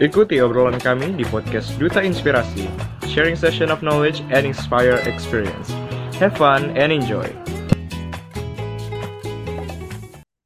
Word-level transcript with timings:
Ikuti 0.00 0.40
obrolan 0.40 0.80
kami 0.80 1.12
di 1.12 1.28
podcast 1.28 1.76
Duta 1.76 2.00
Inspirasi, 2.00 2.64
sharing 3.04 3.36
session 3.36 3.68
of 3.68 3.84
knowledge 3.84 4.24
and 4.32 4.48
inspire 4.48 4.96
experience. 5.04 5.68
Have 6.16 6.32
fun 6.40 6.72
and 6.72 6.88
enjoy. 6.88 7.28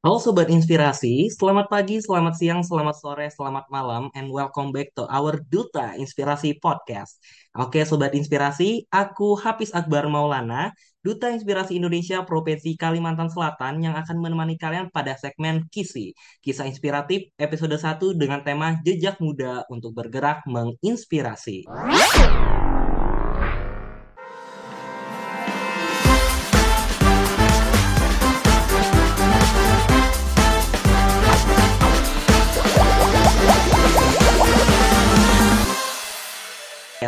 Halo 0.03 0.19
Sobat 0.19 0.51
Inspirasi, 0.51 1.31
selamat 1.31 1.71
pagi, 1.71 2.03
selamat 2.03 2.35
siang, 2.35 2.67
selamat 2.67 2.99
sore, 2.99 3.31
selamat 3.31 3.71
malam, 3.71 4.11
and 4.11 4.27
welcome 4.27 4.75
back 4.75 4.91
to 4.91 5.07
our 5.07 5.39
Duta 5.47 5.95
Inspirasi 5.95 6.59
Podcast. 6.59 7.15
Oke 7.55 7.79
Sobat 7.87 8.11
Inspirasi, 8.11 8.91
aku 8.91 9.39
Hafiz 9.39 9.71
Akbar 9.71 10.11
Maulana, 10.11 10.75
Duta 11.05 11.29
Inspirasi 11.29 11.77
Indonesia 11.77 12.25
Provinsi 12.25 12.73
Kalimantan 12.73 13.29
Selatan 13.29 13.77
yang 13.77 13.93
akan 13.93 14.17
menemani 14.17 14.57
kalian 14.57 14.89
pada 14.89 15.13
segmen 15.13 15.69
KISI, 15.69 16.17
Kisah 16.41 16.65
Inspiratif 16.65 17.29
episode 17.37 17.77
1 17.77 18.17
dengan 18.17 18.41
tema 18.41 18.81
Jejak 18.81 19.21
Muda 19.21 19.69
untuk 19.69 19.93
Bergerak 19.93 20.49
Menginspirasi. 20.49 21.69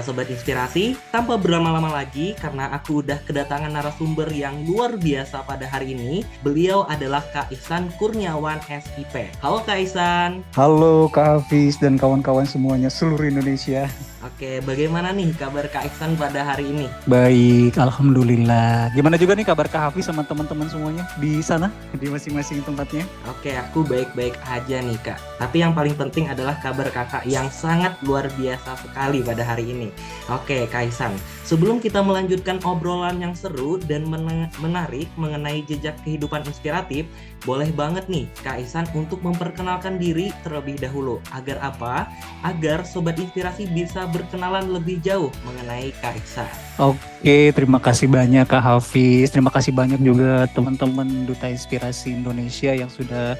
Sobat 0.07 0.31
Inspirasi, 0.31 0.95
tanpa 1.11 1.35
berlama-lama 1.35 1.91
lagi 1.91 2.31
karena 2.39 2.71
aku 2.71 3.03
udah 3.03 3.19
kedatangan 3.27 3.67
narasumber 3.67 4.31
yang 4.31 4.63
luar 4.63 4.95
biasa 4.95 5.43
pada 5.43 5.67
hari 5.67 5.99
ini. 5.99 6.23
Beliau 6.39 6.87
adalah 6.87 7.19
Kak 7.35 7.51
Ihsan 7.51 7.91
Kurniawan 7.99 8.63
SIP. 8.71 9.27
Halo 9.43 9.59
Kak 9.67 9.83
Ihsan. 9.83 10.47
Halo 10.55 11.11
Kak 11.11 11.43
Hafiz 11.43 11.75
dan 11.75 11.99
kawan-kawan 11.99 12.47
semuanya 12.47 12.87
seluruh 12.87 13.27
Indonesia. 13.27 13.91
Oke, 14.37 14.61
bagaimana 14.61 15.09
nih 15.17 15.33
kabar 15.33 15.65
Kak 15.65 15.89
Ihsan 15.89 16.13
pada 16.13 16.45
hari 16.45 16.69
ini? 16.69 16.85
Baik, 17.09 17.73
Alhamdulillah. 17.73 18.93
Gimana 18.93 19.17
juga 19.17 19.33
nih 19.33 19.49
kabar 19.49 19.65
Kak 19.65 19.89
Hafiz 19.89 20.05
sama 20.05 20.21
teman-teman 20.21 20.69
semuanya 20.69 21.09
di 21.17 21.41
sana, 21.41 21.73
di 21.97 22.05
masing-masing 22.05 22.61
tempatnya? 22.61 23.01
Oke, 23.25 23.57
aku 23.57 23.81
baik-baik 23.81 24.37
aja 24.45 24.77
nih 24.77 24.93
Kak. 25.01 25.17
Tapi 25.41 25.65
yang 25.65 25.73
paling 25.73 25.97
penting 25.97 26.29
adalah 26.29 26.53
kabar 26.61 26.85
kakak 26.93 27.25
yang 27.25 27.49
sangat 27.49 27.97
luar 28.05 28.29
biasa 28.37 28.77
sekali 28.77 29.25
pada 29.25 29.41
hari 29.41 29.73
ini. 29.73 29.89
Oke, 30.29 30.69
Kak 30.69 30.85
Ihsan. 30.85 31.17
Sebelum 31.41 31.81
kita 31.81 32.05
melanjutkan 32.05 32.61
obrolan 32.61 33.17
yang 33.17 33.33
seru 33.33 33.81
dan 33.89 34.05
men 34.05 34.53
menarik 34.61 35.09
mengenai 35.17 35.65
jejak 35.65 35.97
kehidupan 36.05 36.45
inspiratif, 36.45 37.09
boleh 37.43 37.69
banget 37.75 38.09
nih 38.09 38.25
Kak 38.41 38.63
Ihsan 38.63 38.85
untuk 38.97 39.21
memperkenalkan 39.21 40.01
diri 40.01 40.33
terlebih 40.41 40.79
dahulu. 40.79 41.21
Agar 41.35 41.61
apa? 41.61 42.09
Agar 42.41 42.87
Sobat 42.87 43.19
Inspirasi 43.19 43.69
bisa 43.69 44.07
berkenalan 44.09 44.71
lebih 44.71 44.97
jauh 45.03 45.29
mengenai 45.45 45.93
Kak 46.01 46.17
Ihsan. 46.23 46.49
Oke, 46.77 47.53
terima 47.53 47.81
kasih 47.81 48.09
banyak 48.09 48.45
Kak 48.45 48.63
Hafiz. 48.63 49.33
Terima 49.33 49.49
kasih 49.49 49.73
banyak 49.73 50.01
juga 50.01 50.45
teman-teman 50.53 51.25
Duta 51.25 51.49
Inspirasi 51.49 52.13
Indonesia 52.17 52.71
yang 52.73 52.89
sudah 52.89 53.37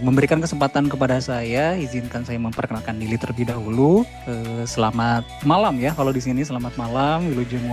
memberikan 0.00 0.40
kesempatan 0.40 0.88
kepada 0.88 1.20
saya. 1.20 1.76
Izinkan 1.76 2.24
saya 2.24 2.40
memperkenalkan 2.40 2.96
diri 2.96 3.16
terlebih 3.20 3.50
dahulu. 3.50 4.06
Uh, 4.24 4.64
selamat 4.64 5.26
malam 5.44 5.76
ya 5.76 5.92
kalau 5.92 6.14
di 6.14 6.22
sini 6.22 6.44
selamat 6.44 6.74
malam 6.80 7.28
Wilujeng 7.28 7.66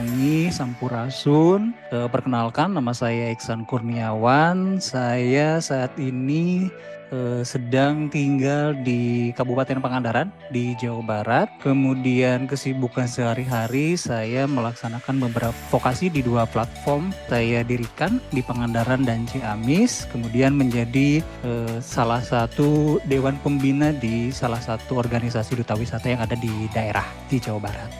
Sampurasun. 0.52 1.72
Uh, 1.94 2.10
perkenalkan 2.12 2.76
nama 2.76 2.92
saya 2.92 3.32
Iksan 3.32 3.64
Kurniawan. 3.64 4.82
Saya 4.84 5.60
saat 5.64 5.94
ini 5.96 6.68
uh, 7.12 7.42
sedang 7.46 8.08
tinggal 8.10 8.74
di 8.82 9.30
Kabupaten 9.34 9.82
Pangandaran 9.82 10.30
di 10.50 10.74
Jawa 10.80 11.02
Barat. 11.04 11.48
Kemudian 11.62 12.50
kesibukan 12.50 13.06
sehari-hari 13.10 14.00
saya 14.00 14.46
melaksanakan 14.46 15.30
beberapa 15.30 15.58
vokasi 15.70 16.10
di 16.10 16.26
dua 16.26 16.50
platform 16.50 17.12
saya 17.30 17.62
dirikan 17.62 18.18
di 18.32 18.42
Pangandaran 18.42 19.06
dan 19.06 19.28
Ciamis. 19.30 20.10
Kemudian 20.10 20.56
menjadi 20.56 21.22
uh, 21.46 21.78
salah 21.84 22.24
satu 22.24 22.98
dewan 23.06 23.38
pembina 23.42 23.94
di 23.94 24.32
salah 24.32 24.62
satu 24.62 24.98
organisasi 24.98 25.60
duta 25.60 25.78
wisata 25.78 26.10
yang 26.10 26.22
ada 26.24 26.38
di 26.38 26.70
daerah 26.74 27.06
di 27.30 27.38
Jawa 27.38 27.70
Barat. 27.70 27.92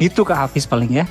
Itu 0.00 0.24
Kak 0.24 0.48
Hafiz 0.48 0.64
paling 0.64 1.02
ya. 1.02 1.04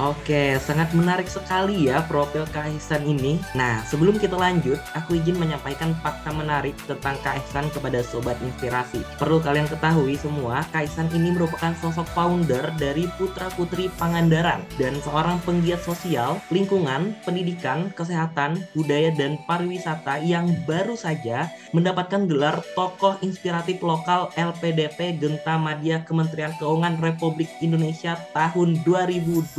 Oke, 0.00 0.56
sangat 0.60 0.92
menarik 0.96 1.28
sekali 1.28 1.92
ya 1.92 2.00
profil 2.08 2.48
Kak 2.48 2.72
Ihsan 2.80 3.04
ini. 3.04 3.36
Nah, 3.52 3.84
sebelum 3.84 4.16
kita 4.16 4.32
lanjut, 4.32 4.80
aku 4.96 5.20
izin 5.20 5.36
menyampaikan 5.36 5.92
fakta 6.00 6.32
menarik 6.32 6.72
tentang 6.88 7.20
Kak 7.20 7.36
Ihsan 7.44 7.68
kepada 7.68 8.00
Sobat 8.00 8.40
Inspirasi. 8.40 9.04
Perlu 9.20 9.44
kalian 9.44 9.68
ketahui 9.68 10.16
semua, 10.16 10.64
Kak 10.72 10.88
Ihsan 10.88 11.12
ini 11.12 11.36
merupakan 11.36 11.76
sosok 11.84 12.08
founder 12.16 12.72
dari 12.80 13.04
Putra 13.20 13.52
Putri 13.52 13.92
Pangandaran 14.00 14.64
dan 14.80 14.96
seorang 15.04 15.36
penggiat 15.44 15.84
sosial, 15.84 16.40
lingkungan, 16.48 17.12
pendidikan, 17.28 17.92
kesehatan, 17.92 18.64
budaya, 18.72 19.12
dan 19.12 19.36
pariwisata 19.44 20.24
yang 20.24 20.48
baru 20.64 20.96
saja 20.96 21.52
mendapatkan 21.76 22.24
gelar 22.24 22.64
tokoh 22.72 23.20
inspiratif 23.20 23.84
lokal 23.84 24.32
LPDP 24.34 25.20
Genta 25.20 25.60
Madya 25.60 26.02
Kementerian 26.08 26.56
Keuangan 26.56 26.98
Republik 27.04 27.52
Indonesia 27.60 28.09
tahun 28.32 28.80
2022. 28.86 29.52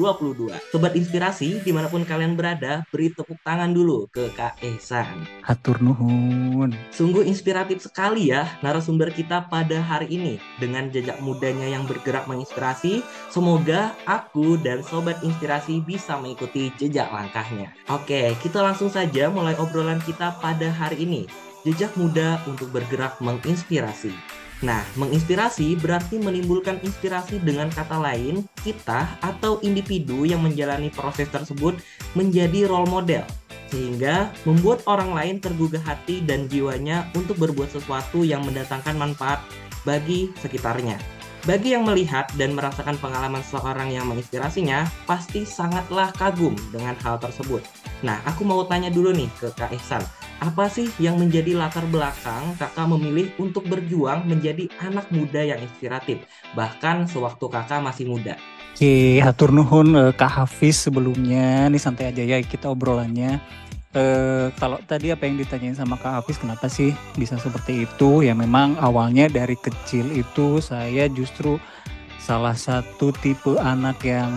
Sobat 0.72 0.94
Inspirasi, 0.98 1.62
di 1.62 1.72
mana 1.76 1.92
pun 1.92 2.02
kalian 2.08 2.40
berada, 2.40 2.82
beri 2.90 3.14
tepuk 3.14 3.38
tangan 3.44 3.72
dulu 3.76 4.10
ke 4.10 4.32
Kak 4.34 4.60
Ehsan. 4.64 5.28
Hatur 5.44 5.78
nuhun. 5.84 6.74
Sungguh 6.90 7.28
inspiratif 7.28 7.84
sekali 7.84 8.34
ya 8.34 8.48
narasumber 8.66 9.12
kita 9.12 9.46
pada 9.52 9.80
hari 9.84 10.10
ini. 10.12 10.34
Dengan 10.58 10.90
jejak 10.90 11.20
mudanya 11.20 11.68
yang 11.68 11.86
bergerak 11.86 12.26
menginspirasi, 12.26 13.06
semoga 13.30 13.94
aku 14.08 14.58
dan 14.60 14.82
Sobat 14.82 15.22
Inspirasi 15.22 15.84
bisa 15.86 16.18
mengikuti 16.18 16.74
jejak 16.80 17.12
langkahnya. 17.14 17.76
Oke, 17.92 18.34
kita 18.42 18.64
langsung 18.64 18.90
saja 18.90 19.30
mulai 19.30 19.54
obrolan 19.60 20.02
kita 20.02 20.40
pada 20.42 20.72
hari 20.72 21.04
ini. 21.04 21.24
Jejak 21.62 21.94
muda 21.94 22.42
untuk 22.50 22.74
bergerak 22.74 23.22
menginspirasi. 23.22 24.41
Nah, 24.62 24.86
menginspirasi 24.94 25.74
berarti 25.82 26.22
menimbulkan 26.22 26.78
inspirasi 26.86 27.42
dengan 27.42 27.74
kata 27.74 27.98
lain, 27.98 28.46
kita 28.62 29.18
atau 29.18 29.58
individu 29.66 30.22
yang 30.22 30.46
menjalani 30.46 30.94
proses 30.94 31.26
tersebut 31.34 31.82
menjadi 32.14 32.70
role 32.70 32.90
model 32.90 33.26
sehingga 33.72 34.30
membuat 34.44 34.84
orang 34.84 35.16
lain 35.16 35.36
tergugah 35.40 35.80
hati 35.82 36.20
dan 36.28 36.46
jiwanya 36.52 37.08
untuk 37.16 37.40
berbuat 37.40 37.72
sesuatu 37.72 38.22
yang 38.22 38.44
mendatangkan 38.44 39.00
manfaat 39.00 39.40
bagi 39.88 40.30
sekitarnya. 40.44 41.21
Bagi 41.41 41.74
yang 41.74 41.90
melihat 41.90 42.29
dan 42.38 42.53
merasakan 42.53 43.02
pengalaman 43.02 43.41
seorang 43.41 43.90
yang 43.90 44.06
menginspirasinya, 44.06 44.85
pasti 45.09 45.41
sangatlah 45.41 46.13
kagum 46.13 46.53
dengan 46.69 46.94
hal 47.02 47.18
tersebut. 47.18 47.66
Nah, 48.06 48.22
aku 48.29 48.46
mau 48.46 48.62
tanya 48.69 48.94
dulu 48.94 49.09
nih 49.09 49.25
ke 49.41 49.50
Kak 49.57 49.74
Ihsan, 49.74 50.06
apa 50.38 50.69
sih 50.69 50.94
yang 51.02 51.18
menjadi 51.18 51.57
latar 51.57 51.81
belakang 51.90 52.53
kakak 52.62 52.85
memilih 52.94 53.34
untuk 53.41 53.66
berjuang 53.66 54.29
menjadi 54.29 54.69
anak 54.85 55.09
muda 55.09 55.41
yang 55.41 55.57
inspiratif, 55.66 56.22
bahkan 56.53 57.09
sewaktu 57.09 57.50
kakak 57.50 57.81
masih 57.81 58.06
muda? 58.06 58.38
Oke, 58.78 59.18
hatur 59.22 59.50
nuhun 59.50 59.97
uh, 59.97 60.13
Kak 60.13 60.46
Hafiz 60.46 60.78
sebelumnya. 60.78 61.69
Nih 61.73 61.81
santai 61.81 62.13
aja 62.13 62.22
ya 62.22 62.38
kita 62.41 62.69
obrolannya. 62.69 63.41
Uh, 63.91 64.47
kalau 64.56 64.79
tadi 64.88 65.12
apa 65.12 65.28
yang 65.28 65.35
ditanyain 65.35 65.75
sama 65.75 66.00
Kak 66.00 66.24
Hafiz, 66.24 66.40
kenapa 66.40 66.72
sih 66.72 66.96
bisa 67.19 67.35
seperti 67.35 67.84
itu? 67.84 68.24
Ya 68.24 68.31
memang 68.31 68.79
awalnya 68.79 69.28
dari 69.28 69.59
kecil 69.59 70.07
itu 70.16 70.63
saya 70.63 71.12
justru 71.12 71.59
salah 72.16 72.56
satu 72.56 73.12
tipe 73.19 73.59
anak 73.59 74.00
yang 74.07 74.31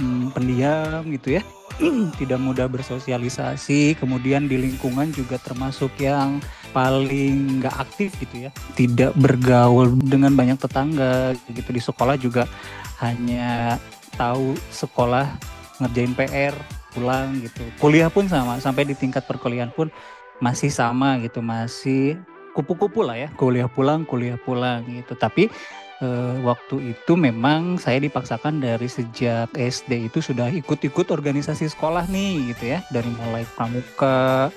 hmm, 0.00 0.32
pendiam 0.32 1.04
gitu 1.12 1.36
ya. 1.36 1.42
Tidak 2.20 2.40
mudah 2.40 2.64
bersosialisasi, 2.64 4.00
kemudian 4.00 4.48
di 4.48 4.56
lingkungan 4.56 5.12
juga 5.12 5.36
termasuk 5.36 5.92
yang 6.00 6.40
paling 6.72 7.60
nggak 7.60 7.76
aktif 7.76 8.18
gitu 8.18 8.46
ya, 8.46 8.50
tidak 8.74 9.14
bergaul 9.14 9.94
dengan 9.94 10.34
banyak 10.34 10.58
tetangga 10.58 11.38
gitu. 11.50 11.70
Di 11.70 11.82
sekolah 11.82 12.18
juga 12.18 12.50
hanya 12.98 13.78
tahu 14.18 14.58
sekolah 14.74 15.54
ngerjain 15.84 16.16
PR 16.16 16.54
pulang 16.96 17.36
gitu, 17.42 17.62
kuliah 17.82 18.08
pun 18.08 18.26
sama 18.30 18.56
sampai 18.62 18.88
di 18.88 18.94
tingkat 18.94 19.26
perkuliahan 19.28 19.70
pun 19.74 19.92
masih 20.40 20.72
sama 20.72 21.20
gitu, 21.20 21.44
masih 21.44 22.18
kupu-kupu 22.54 23.02
lah 23.02 23.18
ya, 23.18 23.28
kuliah 23.34 23.66
pulang, 23.66 24.06
kuliah 24.06 24.38
pulang 24.38 24.86
gitu, 24.86 25.18
tapi 25.18 25.50
uh, 26.02 26.38
waktu 26.46 26.94
itu 26.94 27.12
memang 27.18 27.78
saya 27.82 27.98
dipaksakan 27.98 28.62
dari 28.62 28.86
sejak 28.86 29.50
SD 29.54 30.10
itu 30.10 30.22
sudah 30.22 30.50
ikut-ikut 30.50 31.10
organisasi 31.10 31.70
sekolah 31.70 32.06
nih 32.10 32.54
gitu 32.54 32.78
ya. 32.78 32.78
Dari 32.94 33.10
mulai 33.10 33.42
pramuka 33.58 34.50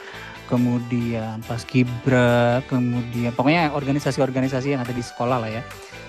kemudian 0.47 1.43
paskibra 1.43 2.63
kemudian 2.71 3.35
pokoknya 3.35 3.75
organisasi-organisasi 3.75 4.73
yang 4.73 4.81
ada 4.81 4.95
di 4.95 5.03
sekolah 5.03 5.43
lah 5.43 5.51
ya 5.51 5.63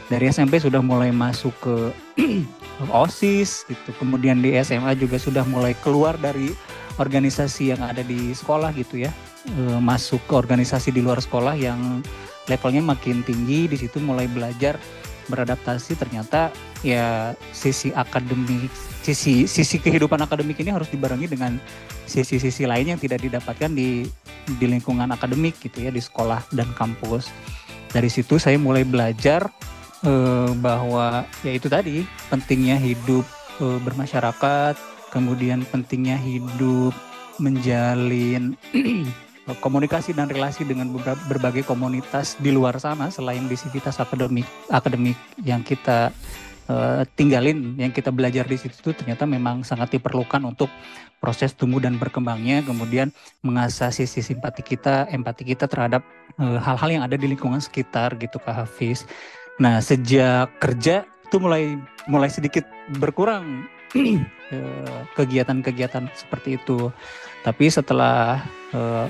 dari 0.08 0.32
SMP 0.32 0.56
sudah 0.56 0.80
mulai 0.80 1.12
masuk 1.12 1.52
ke 1.60 1.76
OSIS 3.04 3.68
gitu. 3.68 3.90
Kemudian 4.00 4.40
di 4.40 4.56
SMA 4.64 4.96
juga 4.96 5.20
sudah 5.20 5.44
mulai 5.44 5.76
keluar 5.84 6.16
dari 6.16 6.52
organisasi 6.96 7.76
yang 7.76 7.80
ada 7.84 8.00
di 8.00 8.32
sekolah 8.32 8.72
gitu 8.74 9.04
ya. 9.04 9.12
E, 9.46 9.78
masuk 9.78 10.18
ke 10.24 10.34
organisasi 10.34 10.96
di 10.96 11.04
luar 11.04 11.20
sekolah 11.20 11.54
yang 11.54 12.00
levelnya 12.48 12.80
makin 12.80 13.20
tinggi. 13.20 13.68
Di 13.68 13.76
situ 13.76 14.00
mulai 14.00 14.24
belajar 14.26 14.80
beradaptasi. 15.28 16.00
Ternyata 16.00 16.48
ya 16.80 17.36
sisi 17.52 17.92
akademik 17.92 18.72
sisi 19.04 19.44
sisi 19.48 19.76
kehidupan 19.80 20.20
akademik 20.20 20.60
ini 20.60 20.72
harus 20.72 20.88
dibarengi 20.92 21.28
dengan 21.28 21.56
sisi-sisi 22.08 22.64
lain 22.64 22.96
yang 22.96 23.00
tidak 23.00 23.20
didapatkan 23.20 23.72
di 23.72 24.08
di 24.56 24.66
lingkungan 24.68 25.12
akademik 25.12 25.60
gitu 25.60 25.84
ya 25.84 25.92
di 25.92 26.00
sekolah 26.00 26.48
dan 26.56 26.68
kampus. 26.76 27.28
Dari 27.88 28.08
situ 28.12 28.36
saya 28.36 28.60
mulai 28.60 28.84
belajar 28.84 29.48
eh, 30.04 30.50
bahwa 30.58 31.24
ya 31.42 31.52
itu 31.54 31.66
tadi 31.66 32.04
pentingnya 32.28 32.76
hidup 32.76 33.24
eh, 33.62 33.78
bermasyarakat 33.82 34.74
kemudian 35.10 35.64
pentingnya 35.72 36.20
hidup 36.20 36.92
menjalin 37.38 38.58
komunikasi 39.64 40.12
dan 40.12 40.28
relasi 40.28 40.68
dengan 40.68 40.92
berbagai 41.24 41.64
komunitas 41.64 42.36
di 42.36 42.52
luar 42.52 42.76
sana 42.76 43.08
selain 43.08 43.48
di 43.48 43.56
sivitas 43.56 43.96
akademik 43.96 44.44
akademik 44.68 45.16
yang 45.40 45.64
kita 45.64 46.12
uh, 46.68 47.00
tinggalin 47.16 47.72
yang 47.80 47.88
kita 47.88 48.12
belajar 48.12 48.44
di 48.44 48.60
situ 48.60 48.76
itu 48.76 48.92
ternyata 48.92 49.24
memang 49.24 49.64
sangat 49.64 49.96
diperlukan 49.96 50.44
untuk 50.44 50.68
proses 51.18 51.56
tumbuh 51.56 51.80
dan 51.80 51.96
berkembangnya 51.96 52.60
kemudian 52.62 53.08
mengasah 53.40 53.88
sisi 53.88 54.20
simpati 54.20 54.60
kita 54.60 55.08
empati 55.08 55.48
kita 55.48 55.64
terhadap 55.64 56.04
hal-hal 56.38 56.88
uh, 56.88 56.94
yang 57.00 57.02
ada 57.02 57.16
di 57.18 57.26
lingkungan 57.26 57.58
sekitar 57.58 58.14
gitu 58.20 58.38
Kak 58.38 58.54
Hafiz. 58.54 59.08
Nah, 59.58 59.82
sejak 59.82 60.54
kerja 60.62 61.06
itu 61.28 61.36
mulai 61.42 61.76
mulai 62.06 62.30
sedikit 62.30 62.64
berkurang 63.02 63.66
eh, 64.54 65.00
kegiatan-kegiatan 65.18 66.08
seperti 66.14 66.56
itu. 66.56 66.94
Tapi 67.42 67.70
setelah 67.70 68.42
uh, 68.74 69.06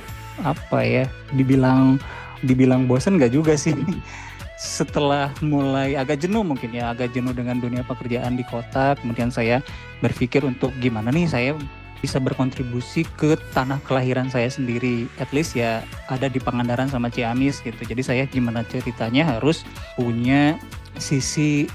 apa 0.47 0.79
ya 0.85 1.05
dibilang 1.35 1.99
dibilang 2.47 2.87
bosen 2.87 3.19
nggak 3.19 3.35
juga 3.35 3.59
sih 3.59 3.75
setelah 4.59 5.31
mulai 5.43 5.95
agak 5.95 6.23
jenuh 6.23 6.43
mungkin 6.43 6.75
ya 6.75 6.91
agak 6.95 7.15
jenuh 7.15 7.35
dengan 7.35 7.59
dunia 7.59 7.83
pekerjaan 7.87 8.39
di 8.39 8.43
kota 8.47 8.95
kemudian 8.99 9.31
saya 9.31 9.63
berpikir 10.03 10.43
untuk 10.47 10.71
gimana 10.79 11.11
nih 11.11 11.27
saya 11.27 11.51
bisa 11.99 12.23
berkontribusi 12.23 13.03
ke 13.19 13.35
tanah 13.55 13.83
kelahiran 13.85 14.31
saya 14.31 14.47
sendiri. 14.51 15.11
At 15.19 15.31
least 15.35 15.59
ya 15.59 15.83
ada 16.07 16.31
di 16.31 16.39
Pangandaran 16.39 16.91
sama 16.91 17.11
Ciamis 17.11 17.61
gitu. 17.63 17.79
Jadi 17.79 18.03
saya 18.03 18.23
gimana 18.27 18.63
ceritanya 18.67 19.39
harus 19.39 19.67
punya 19.99 20.59
sisi 20.99 21.67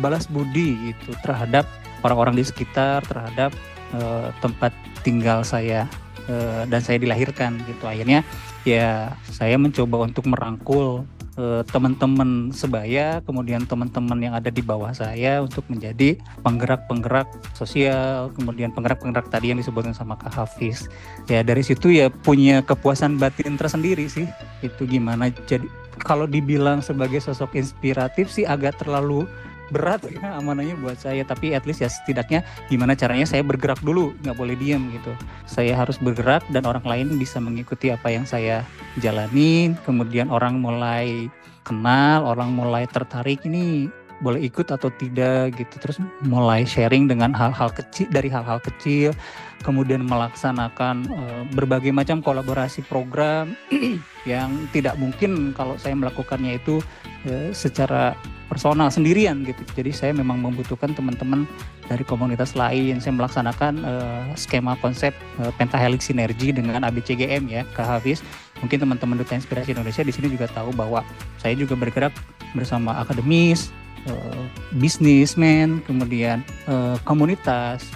balas 0.00 0.24
budi 0.24 0.92
gitu 0.92 1.12
terhadap 1.20 1.68
orang-orang 2.00 2.40
di 2.40 2.44
sekitar 2.48 3.04
terhadap 3.04 3.52
uh, 3.92 4.32
tempat 4.40 4.72
tinggal 5.04 5.44
saya 5.44 5.84
uh, 6.28 6.64
dan 6.64 6.80
saya 6.80 6.96
dilahirkan 6.96 7.60
gitu. 7.68 7.84
Akhirnya 7.84 8.24
ya 8.64 9.12
saya 9.28 9.56
mencoba 9.60 10.08
untuk 10.08 10.28
merangkul 10.28 11.04
uh, 11.40 11.62
teman-teman 11.72 12.52
sebaya 12.52 13.24
kemudian 13.24 13.64
teman-teman 13.64 14.20
yang 14.20 14.36
ada 14.36 14.52
di 14.52 14.60
bawah 14.60 14.92
saya 14.92 15.40
untuk 15.40 15.64
menjadi 15.72 16.20
penggerak-penggerak 16.44 17.26
sosial 17.56 18.28
kemudian 18.36 18.68
penggerak-penggerak 18.76 19.32
tadi 19.32 19.56
yang 19.56 19.58
disebutkan 19.58 19.96
sama 19.96 20.20
Kak 20.20 20.36
Hafiz. 20.36 20.92
Ya 21.32 21.40
dari 21.40 21.64
situ 21.64 21.88
ya 21.88 22.12
punya 22.12 22.60
kepuasan 22.60 23.16
batin 23.16 23.56
tersendiri 23.56 24.04
sih. 24.12 24.28
Itu 24.60 24.84
gimana? 24.84 25.32
Jadi 25.48 25.66
kalau 26.00 26.28
dibilang 26.28 26.84
sebagai 26.84 27.20
sosok 27.20 27.56
inspiratif 27.56 28.28
sih 28.28 28.44
agak 28.44 28.76
terlalu 28.80 29.24
berat. 29.70 30.04
Ya 30.10 30.36
amanahnya 30.36 30.76
buat 30.78 30.98
saya. 31.00 31.22
Tapi 31.24 31.54
at 31.54 31.64
least 31.64 31.80
ya 31.80 31.88
setidaknya 31.90 32.44
gimana 32.68 32.92
caranya 32.98 33.26
saya 33.26 33.40
bergerak 33.46 33.80
dulu. 33.80 34.12
Nggak 34.22 34.36
boleh 34.36 34.54
diam 34.58 34.90
gitu. 34.92 35.14
Saya 35.46 35.78
harus 35.78 35.96
bergerak 35.96 36.44
dan 36.50 36.66
orang 36.66 36.84
lain 36.84 37.06
bisa 37.16 37.38
mengikuti 37.38 37.88
apa 37.94 38.10
yang 38.10 38.28
saya 38.28 38.66
jalani 38.98 39.72
kemudian 39.86 40.28
orang 40.28 40.58
mulai 40.58 41.30
kenal 41.62 42.26
orang 42.26 42.50
mulai 42.50 42.88
tertarik 42.88 43.44
ini 43.46 43.86
boleh 44.20 44.40
ikut 44.46 44.68
atau 44.68 44.92
tidak? 44.92 45.56
gitu. 45.56 45.74
Terus 45.80 45.98
mulai 46.28 46.68
sharing 46.68 47.08
dengan 47.08 47.32
hal-hal 47.32 47.72
kecil 47.72 48.06
dari 48.12 48.28
hal-hal 48.28 48.60
kecil. 48.60 49.16
Kemudian 49.60 50.04
melaksanakan 50.08 50.96
uh, 51.12 51.42
berbagai 51.52 51.92
macam 51.92 52.24
kolaborasi 52.24 52.84
program 52.88 53.52
yang 54.30 54.52
tidak 54.72 54.96
mungkin 54.96 55.52
kalau 55.52 55.76
saya 55.76 55.92
melakukannya 55.96 56.56
itu 56.60 56.80
uh, 57.28 57.52
secara 57.52 58.16
personal 58.50 58.90
sendirian 58.90 59.46
gitu. 59.46 59.62
Jadi 59.78 59.94
saya 59.94 60.10
memang 60.10 60.42
membutuhkan 60.42 60.90
teman-teman 60.90 61.46
dari 61.86 62.02
komunitas 62.02 62.58
lain. 62.58 62.98
Saya 62.98 63.14
melaksanakan 63.14 63.72
uh, 63.86 64.22
skema 64.34 64.74
konsep 64.82 65.14
uh, 65.38 65.54
pentahelix 65.54 66.10
sinergi 66.10 66.50
dengan 66.50 66.82
ABCGM 66.82 67.46
ya, 67.46 67.62
Kak 67.78 67.86
Hafiz. 67.86 68.26
Mungkin 68.58 68.82
teman-teman 68.82 69.22
Duta 69.22 69.38
Inspirasi 69.38 69.70
Indonesia 69.70 70.02
di 70.02 70.10
sini 70.10 70.26
juga 70.34 70.50
tahu 70.50 70.74
bahwa 70.74 71.06
saya 71.38 71.54
juga 71.54 71.78
bergerak 71.78 72.10
bersama 72.58 72.98
akademis, 72.98 73.70
uh, 74.10 74.42
bisnismen, 74.82 75.78
kemudian 75.86 76.42
uh, 76.66 76.98
komunitas, 77.06 77.86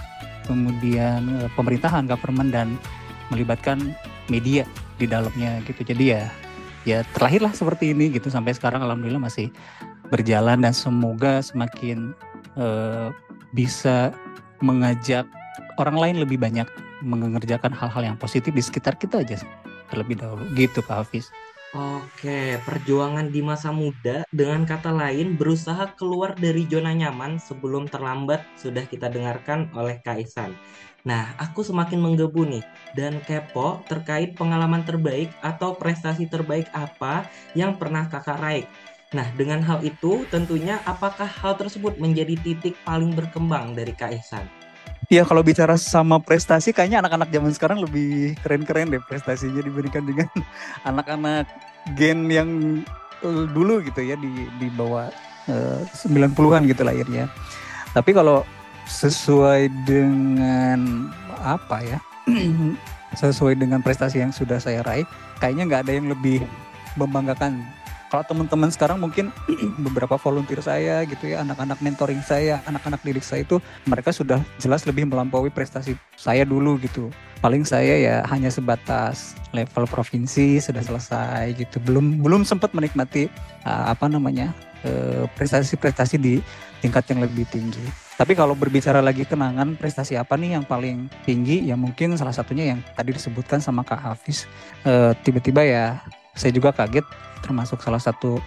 kemudian 0.46 1.26
uh, 1.42 1.50
pemerintahan, 1.58 2.06
government 2.06 2.54
dan 2.54 2.68
melibatkan 3.34 3.82
media 4.30 4.62
di 5.02 5.10
dalamnya 5.10 5.58
gitu. 5.66 5.82
Jadi 5.82 6.14
ya 6.14 6.30
ya 6.84 7.00
terlahirlah 7.16 7.52
seperti 7.56 7.96
ini 7.96 8.12
gitu 8.12 8.28
sampai 8.28 8.52
sekarang 8.52 8.84
alhamdulillah 8.84 9.20
masih 9.20 9.48
berjalan 10.12 10.60
dan 10.60 10.74
semoga 10.76 11.40
semakin 11.40 12.12
uh, 12.58 13.12
bisa 13.54 14.12
mengajak 14.60 15.24
orang 15.78 15.96
lain 15.98 16.16
lebih 16.22 16.38
banyak 16.40 16.66
mengerjakan 17.04 17.74
hal-hal 17.74 18.14
yang 18.14 18.18
positif 18.18 18.54
di 18.54 18.62
sekitar 18.64 18.96
kita 18.96 19.20
aja 19.20 19.38
terlebih 19.92 20.18
dahulu 20.18 20.44
gitu 20.56 20.80
Pak 20.80 21.04
Hafiz. 21.04 21.28
Oke, 21.74 22.54
perjuangan 22.62 23.34
di 23.34 23.42
masa 23.42 23.74
muda 23.74 24.22
dengan 24.30 24.62
kata 24.62 24.94
lain 24.94 25.34
berusaha 25.34 25.90
keluar 25.98 26.38
dari 26.38 26.70
zona 26.70 26.94
nyaman 26.94 27.42
sebelum 27.42 27.90
terlambat 27.90 28.46
sudah 28.54 28.86
kita 28.86 29.10
dengarkan 29.10 29.74
oleh 29.74 29.98
Kaisan. 30.06 30.54
Nah, 31.02 31.34
aku 31.34 31.66
semakin 31.66 31.98
menggebu 31.98 32.46
nih 32.46 32.64
dan 32.94 33.18
kepo 33.26 33.82
terkait 33.90 34.38
pengalaman 34.38 34.86
terbaik 34.86 35.34
atau 35.42 35.74
prestasi 35.74 36.30
terbaik 36.30 36.70
apa 36.70 37.26
yang 37.58 37.74
pernah 37.74 38.06
kakak 38.06 38.38
raih. 38.38 38.66
Nah, 39.14 39.30
dengan 39.38 39.62
hal 39.62 39.78
itu 39.86 40.26
tentunya 40.26 40.82
apakah 40.82 41.30
hal 41.30 41.54
tersebut 41.54 42.02
menjadi 42.02 42.34
titik 42.34 42.74
paling 42.82 43.14
berkembang 43.14 43.78
dari 43.78 43.94
Kak 43.94 44.10
Ihsan? 44.10 44.42
Iya, 45.06 45.22
kalau 45.22 45.46
bicara 45.46 45.78
sama 45.78 46.18
prestasi 46.18 46.74
kayaknya 46.74 46.98
anak-anak 46.98 47.30
zaman 47.30 47.52
sekarang 47.54 47.78
lebih 47.78 48.34
keren-keren 48.42 48.90
deh 48.90 48.98
prestasinya 48.98 49.62
dibandingkan 49.62 50.02
dengan 50.02 50.28
anak-anak 50.90 51.46
gen 51.94 52.26
yang 52.26 52.50
uh, 53.22 53.46
dulu 53.54 53.78
gitu 53.86 54.02
ya 54.02 54.18
di 54.18 54.50
di 54.58 54.66
bawah 54.74 55.06
uh, 55.46 55.80
90-an 55.94 56.66
gitu 56.66 56.82
lahirnya. 56.82 57.30
Tapi 57.94 58.10
kalau 58.10 58.42
sesuai 58.90 59.70
dengan 59.86 61.06
apa 61.38 61.86
ya? 61.86 61.98
sesuai 63.14 63.54
dengan 63.54 63.78
prestasi 63.78 64.18
yang 64.18 64.34
sudah 64.34 64.58
saya 64.58 64.82
raih, 64.82 65.06
kayaknya 65.38 65.70
nggak 65.70 65.82
ada 65.86 65.92
yang 65.94 66.10
lebih 66.10 66.42
membanggakan 66.98 67.62
kalau 68.14 68.22
teman-teman 68.30 68.70
sekarang 68.70 69.02
mungkin 69.02 69.34
beberapa 69.90 70.14
volunteer 70.14 70.62
saya 70.62 71.02
gitu 71.02 71.34
ya, 71.34 71.42
anak-anak 71.42 71.82
mentoring 71.82 72.22
saya, 72.22 72.62
anak-anak 72.62 73.02
didik 73.02 73.26
saya 73.26 73.42
itu 73.42 73.58
mereka 73.90 74.14
sudah 74.14 74.38
jelas 74.62 74.86
lebih 74.86 75.10
melampaui 75.10 75.50
prestasi 75.50 75.98
saya 76.14 76.46
dulu 76.46 76.78
gitu. 76.78 77.10
Paling 77.42 77.66
saya 77.66 77.98
ya 77.98 78.16
hanya 78.30 78.54
sebatas 78.54 79.34
level 79.50 79.90
provinsi 79.90 80.62
sudah 80.62 80.86
selesai 80.86 81.58
gitu. 81.58 81.82
Belum 81.82 82.22
belum 82.22 82.46
sempat 82.46 82.70
menikmati 82.70 83.26
uh, 83.66 83.90
apa 83.90 84.06
namanya 84.06 84.54
prestasi 85.34 85.74
prestasi-prestasi 85.74 86.16
di 86.20 86.38
tingkat 86.84 87.10
yang 87.10 87.24
lebih 87.24 87.48
tinggi. 87.50 87.82
Tapi 88.14 88.36
kalau 88.38 88.54
berbicara 88.54 89.02
lagi 89.02 89.26
kenangan 89.26 89.74
prestasi 89.74 90.14
apa 90.14 90.38
nih 90.38 90.60
yang 90.60 90.64
paling 90.68 91.10
tinggi 91.26 91.66
ya 91.66 91.74
mungkin 91.74 92.14
salah 92.14 92.36
satunya 92.36 92.76
yang 92.76 92.78
tadi 92.94 93.10
disebutkan 93.16 93.58
sama 93.58 93.82
Kak 93.82 93.98
Hafiz 93.98 94.46
uh, 94.86 95.16
tiba-tiba 95.24 95.64
ya 95.66 95.98
saya 96.36 96.52
juga 96.52 96.70
kaget 96.70 97.02
termasuk 97.44 97.84
salah 97.84 98.00
satu 98.00 98.40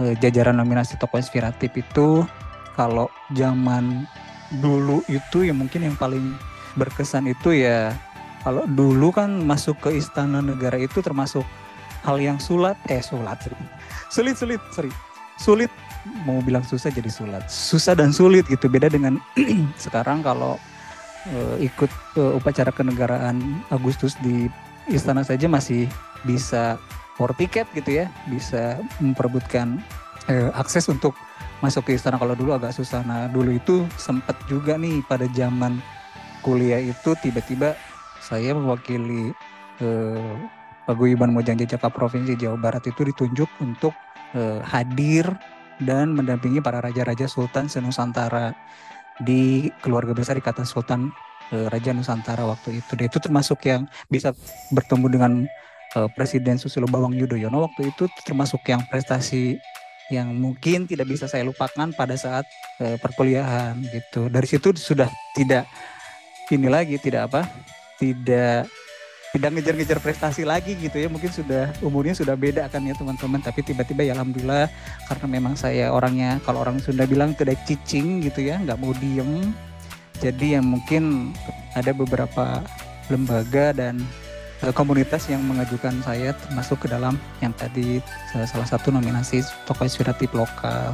uh, 0.00 0.14
jajaran 0.24 0.56
nominasi 0.56 0.96
tokoh 0.96 1.20
inspiratif 1.20 1.68
itu 1.76 2.24
kalau 2.72 3.12
zaman 3.36 4.08
dulu 4.64 5.04
itu 5.12 5.44
ya 5.44 5.52
mungkin 5.52 5.84
yang 5.84 5.96
paling 6.00 6.32
berkesan 6.80 7.28
itu 7.28 7.52
ya 7.52 7.92
kalau 8.46 8.64
dulu 8.64 9.12
kan 9.12 9.44
masuk 9.44 9.76
ke 9.84 10.00
istana 10.00 10.40
negara 10.40 10.80
itu 10.80 11.04
termasuk 11.04 11.44
hal 12.06 12.16
yang 12.16 12.38
sulit 12.38 12.78
eh 12.88 13.02
sulit 13.02 13.36
sulit 14.08 14.36
sulit 14.38 14.62
sorry. 14.72 14.92
Sulit. 15.38 15.70
Mau 16.24 16.40
bilang 16.40 16.64
susah 16.64 16.88
jadi 16.88 17.10
sulit 17.12 17.44
susah 17.50 17.92
dan 17.92 18.14
sulit 18.14 18.48
gitu. 18.48 18.70
Beda 18.70 18.88
dengan 18.88 19.20
sekarang 19.84 20.24
kalau 20.24 20.56
uh, 21.28 21.56
ikut 21.60 21.90
uh, 22.16 22.38
upacara 22.38 22.72
kenegaraan 22.72 23.60
Agustus 23.68 24.16
di 24.24 24.48
istana 24.88 25.20
saja 25.20 25.44
masih 25.50 25.90
bisa 26.24 26.80
for 27.18 27.34
tiket 27.34 27.66
gitu 27.74 28.04
ya 28.04 28.06
bisa 28.30 28.78
memperebutkan 29.02 29.82
eh, 30.30 30.48
akses 30.54 30.86
untuk 30.86 31.18
masuk 31.58 31.90
ke 31.90 31.98
istana 31.98 32.14
kalau 32.14 32.38
dulu 32.38 32.54
agak 32.54 32.70
susah 32.70 33.02
nah 33.02 33.26
dulu 33.26 33.58
itu 33.58 33.82
sempat 33.98 34.38
juga 34.46 34.78
nih 34.78 35.02
pada 35.10 35.26
zaman 35.34 35.82
kuliah 36.46 36.78
itu 36.78 37.18
tiba-tiba 37.18 37.74
saya 38.22 38.54
mewakili 38.54 39.34
eh, 39.82 40.34
Paguyuban 40.86 41.34
Mojang 41.34 41.60
Jajaka 41.60 41.92
Provinsi 41.92 42.38
Jawa 42.38 42.56
Barat 42.56 42.86
itu 42.86 43.02
ditunjuk 43.02 43.50
untuk 43.60 43.92
eh, 44.38 44.62
hadir 44.62 45.26
dan 45.82 46.14
mendampingi 46.14 46.62
para 46.62 46.78
raja-raja 46.78 47.26
sultan 47.26 47.66
senusantara 47.66 48.54
di 49.18 49.70
keluarga 49.82 50.14
besar 50.14 50.38
Ikatan 50.38 50.66
Sultan 50.66 51.10
uh, 51.50 51.66
Raja 51.70 51.90
Nusantara 51.90 52.46
waktu 52.46 52.82
itu. 52.82 52.92
Dan 52.94 53.04
itu 53.10 53.18
termasuk 53.18 53.58
yang 53.66 53.86
bisa 54.06 54.32
bertemu 54.70 55.06
dengan 55.10 55.32
uh, 55.96 56.08
Presiden 56.12 56.60
Susilo 56.60 56.90
Bambang 56.90 57.14
Yudhoyono 57.14 57.64
waktu 57.70 57.94
itu 57.94 58.10
termasuk 58.26 58.60
yang 58.68 58.84
prestasi 58.88 59.56
yang 60.08 60.32
mungkin 60.32 60.88
tidak 60.88 61.04
bisa 61.04 61.28
saya 61.28 61.44
lupakan 61.44 61.92
pada 61.92 62.16
saat 62.16 62.48
uh, 62.80 62.96
perkuliahan 62.96 63.76
gitu. 63.92 64.32
Dari 64.32 64.48
situ 64.48 64.72
sudah 64.76 65.08
tidak 65.36 65.68
ini 66.48 66.68
lagi 66.68 66.96
tidak 66.96 67.28
apa? 67.32 67.44
tidak 67.98 68.70
tidak 69.28 69.50
ngejar-ngejar 69.52 69.98
prestasi 70.00 70.42
lagi 70.48 70.72
gitu 70.80 70.96
ya 70.96 71.08
mungkin 71.12 71.28
sudah 71.28 71.68
umurnya 71.84 72.16
sudah 72.16 72.32
beda 72.32 72.64
kan 72.72 72.80
ya 72.80 72.96
teman-teman 72.96 73.44
tapi 73.44 73.60
tiba-tiba 73.60 74.08
ya 74.08 74.16
alhamdulillah 74.16 74.72
karena 75.04 75.26
memang 75.28 75.52
saya 75.52 75.92
orangnya 75.92 76.40
kalau 76.48 76.64
orang 76.64 76.80
Sunda 76.80 77.04
bilang 77.04 77.36
tidak 77.36 77.60
cicing 77.68 78.24
gitu 78.24 78.48
ya 78.48 78.56
nggak 78.56 78.80
mau 78.80 78.96
diem 78.96 79.52
jadi 80.18 80.58
yang 80.58 80.64
mungkin 80.72 81.36
ada 81.76 81.92
beberapa 81.92 82.64
lembaga 83.12 83.76
dan 83.76 84.00
komunitas 84.74 85.30
yang 85.30 85.42
mengajukan 85.46 85.94
saya 86.02 86.34
termasuk 86.34 86.86
ke 86.86 86.88
dalam 86.90 87.14
yang 87.38 87.54
tadi 87.54 88.02
salah 88.34 88.66
satu 88.66 88.90
nominasi 88.90 89.42
tokoh 89.64 89.86
inspiratif 89.86 90.34
lokal 90.34 90.92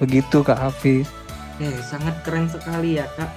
begitu 0.00 0.40
Kak 0.40 0.56
Hafiz. 0.56 1.08
Eh, 1.60 1.76
sangat 1.84 2.24
keren 2.24 2.48
sekali 2.48 2.96
ya 2.96 3.08
Kak 3.16 3.28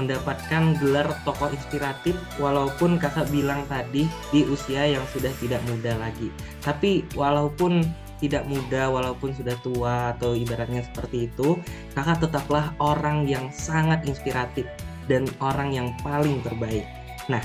mendapatkan 0.00 0.76
gelar 0.80 1.08
tokoh 1.24 1.52
inspiratif 1.52 2.16
walaupun 2.40 2.96
kakak 2.96 3.28
bilang 3.28 3.64
tadi 3.68 4.08
di 4.32 4.40
usia 4.48 4.88
yang 4.88 5.04
sudah 5.12 5.32
tidak 5.40 5.60
muda 5.68 5.92
lagi. 6.00 6.32
Tapi 6.64 7.04
walaupun 7.12 7.84
tidak 8.22 8.46
muda 8.46 8.86
walaupun 8.86 9.34
sudah 9.34 9.58
tua 9.66 10.14
atau 10.14 10.38
ibaratnya 10.38 10.86
seperti 10.86 11.26
itu, 11.28 11.58
kakak 11.92 12.22
tetaplah 12.22 12.70
orang 12.78 13.26
yang 13.26 13.50
sangat 13.50 14.06
inspiratif 14.06 14.64
dan 15.10 15.26
orang 15.42 15.74
yang 15.74 15.88
paling 16.06 16.38
terbaik. 16.46 16.86
Nah, 17.26 17.42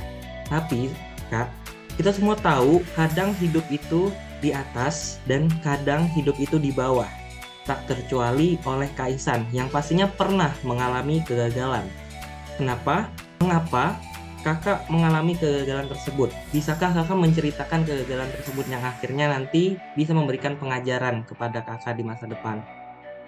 tapi 0.47 0.93
kak, 1.33 1.49
kita 1.97 2.13
semua 2.13 2.37
tahu 2.37 2.85
kadang 2.93 3.33
hidup 3.41 3.65
itu 3.73 4.13
di 4.39 4.53
atas 4.53 5.17
dan 5.25 5.49
kadang 5.65 6.05
hidup 6.13 6.37
itu 6.37 6.61
di 6.61 6.69
bawah. 6.69 7.09
Tak 7.65 7.83
terkecuali 7.89 8.55
oleh 8.63 8.87
Kaisan 8.95 9.43
yang 9.51 9.67
pastinya 9.67 10.07
pernah 10.07 10.55
mengalami 10.63 11.19
kegagalan 11.19 11.83
Kenapa? 12.57 13.05
Mengapa 13.37 14.01
kakak 14.41 14.89
mengalami 14.89 15.37
kegagalan 15.37 15.85
tersebut? 15.93 16.33
Bisakah 16.49 16.89
kakak 16.89 17.13
menceritakan 17.13 17.85
kegagalan 17.85 18.33
tersebut 18.33 18.65
yang 18.65 18.81
akhirnya 18.81 19.29
nanti 19.29 19.77
bisa 19.93 20.17
memberikan 20.17 20.57
pengajaran 20.57 21.21
kepada 21.21 21.61
kakak 21.61 22.01
di 22.01 22.03
masa 22.03 22.25
depan? 22.25 22.65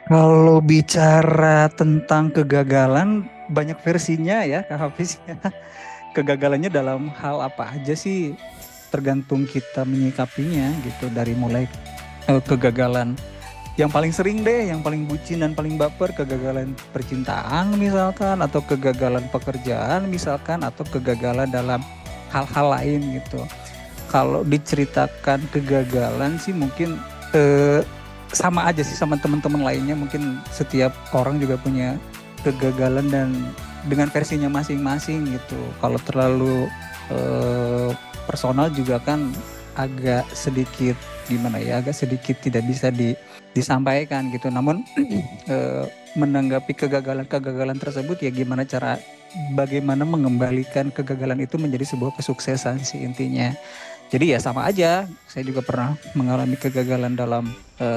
Kalau 0.10 0.58
bicara 0.66 1.70
tentang 1.70 2.34
kegagalan, 2.34 3.30
banyak 3.54 3.78
versinya 3.86 4.42
ya 4.42 4.66
Kak 4.66 4.90
Hafiz. 4.90 5.22
Kegagalannya 6.16 6.70
dalam 6.74 7.14
hal 7.22 7.42
apa 7.44 7.78
aja 7.78 7.94
sih? 7.94 8.34
Tergantung 8.90 9.46
kita 9.46 9.86
menyikapinya 9.86 10.74
gitu 10.82 11.14
dari 11.14 11.38
mulai 11.38 11.70
uh, 12.26 12.42
kegagalan 12.42 13.14
yang 13.80 13.88
paling 13.88 14.12
sering 14.12 14.44
deh, 14.44 14.68
yang 14.68 14.84
paling 14.84 15.08
bucin 15.08 15.40
dan 15.40 15.56
paling 15.56 15.80
baper 15.80 16.12
kegagalan 16.12 16.76
percintaan 16.92 17.80
misalkan 17.80 18.44
atau 18.44 18.60
kegagalan 18.60 19.24
pekerjaan 19.32 20.04
misalkan 20.12 20.68
atau 20.68 20.84
kegagalan 20.84 21.48
dalam 21.48 21.80
hal-hal 22.28 22.76
lain 22.76 23.24
gitu. 23.24 23.40
Kalau 24.12 24.44
diceritakan 24.44 25.48
kegagalan 25.56 26.36
sih 26.44 26.52
mungkin 26.52 27.00
eh, 27.32 27.80
sama 28.36 28.68
aja 28.68 28.84
sih 28.84 29.00
sama 29.00 29.16
teman-teman 29.16 29.64
lainnya 29.64 29.96
mungkin 29.96 30.44
setiap 30.52 30.92
orang 31.16 31.40
juga 31.40 31.56
punya 31.56 31.96
kegagalan 32.44 33.08
dan 33.08 33.32
dengan 33.88 34.12
versinya 34.12 34.50
masing-masing 34.52 35.40
gitu. 35.40 35.60
Kalau 35.80 36.00
terlalu 36.04 36.68
eh, 37.14 37.92
personal 38.28 38.68
juga 38.74 39.00
kan 39.00 39.32
agak 39.80 40.28
sedikit 40.36 41.00
gimana 41.32 41.62
ya 41.62 41.80
agak 41.80 41.96
sedikit 41.96 42.36
tidak 42.42 42.66
bisa 42.68 42.92
di 42.92 43.16
disampaikan 43.54 44.30
gitu. 44.34 44.50
Namun 44.52 44.86
e, 45.48 45.58
menanggapi 46.20 46.74
kegagalan-kegagalan 46.74 47.78
tersebut 47.78 48.18
ya 48.22 48.34
gimana 48.34 48.66
cara 48.66 48.98
bagaimana 49.54 50.04
mengembalikan 50.04 50.90
kegagalan 50.90 51.46
itu 51.46 51.62
menjadi 51.62 51.86
sebuah 51.86 52.18
kesuksesan 52.18 52.82
sih 52.82 53.06
intinya. 53.06 53.54
Jadi 54.10 54.34
ya 54.34 54.42
sama 54.42 54.66
aja. 54.66 55.06
Saya 55.30 55.46
juga 55.46 55.62
pernah 55.62 55.94
mengalami 56.18 56.58
kegagalan 56.58 57.14
dalam 57.14 57.54
e, 57.78 57.90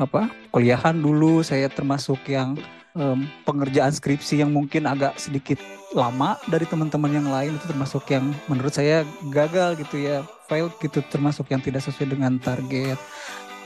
apa 0.00 0.32
kuliahan 0.52 0.96
dulu. 0.96 1.44
Saya 1.44 1.68
termasuk 1.68 2.20
yang 2.32 2.56
um, 2.94 3.26
pengerjaan 3.44 3.92
skripsi 3.92 4.40
yang 4.42 4.50
mungkin 4.54 4.86
agak 4.88 5.18
sedikit 5.18 5.58
lama 5.94 6.34
dari 6.50 6.66
teman-teman 6.66 7.12
yang 7.12 7.28
lain 7.30 7.54
itu 7.54 7.66
termasuk 7.70 8.02
yang 8.10 8.34
menurut 8.50 8.74
saya 8.74 9.06
gagal 9.30 9.78
gitu 9.78 10.02
ya 10.02 10.26
fail 10.50 10.70
gitu 10.82 11.02
termasuk 11.06 11.46
yang 11.54 11.62
tidak 11.62 11.86
sesuai 11.86 12.14
dengan 12.18 12.38
target. 12.42 12.98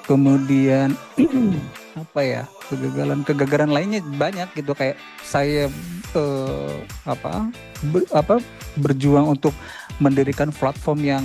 Kemudian 0.04 0.96
apa 2.02 2.20
ya 2.24 2.42
kegagalan 2.68 3.20
kegagalan 3.24 3.70
lainnya 3.72 4.00
banyak 4.00 4.48
gitu 4.56 4.72
kayak 4.72 4.96
saya 5.20 5.68
uh, 6.16 6.80
apa 7.04 7.52
ber, 7.92 8.08
apa 8.16 8.40
berjuang 8.80 9.28
untuk 9.36 9.52
mendirikan 10.00 10.48
platform 10.48 11.04
yang 11.04 11.24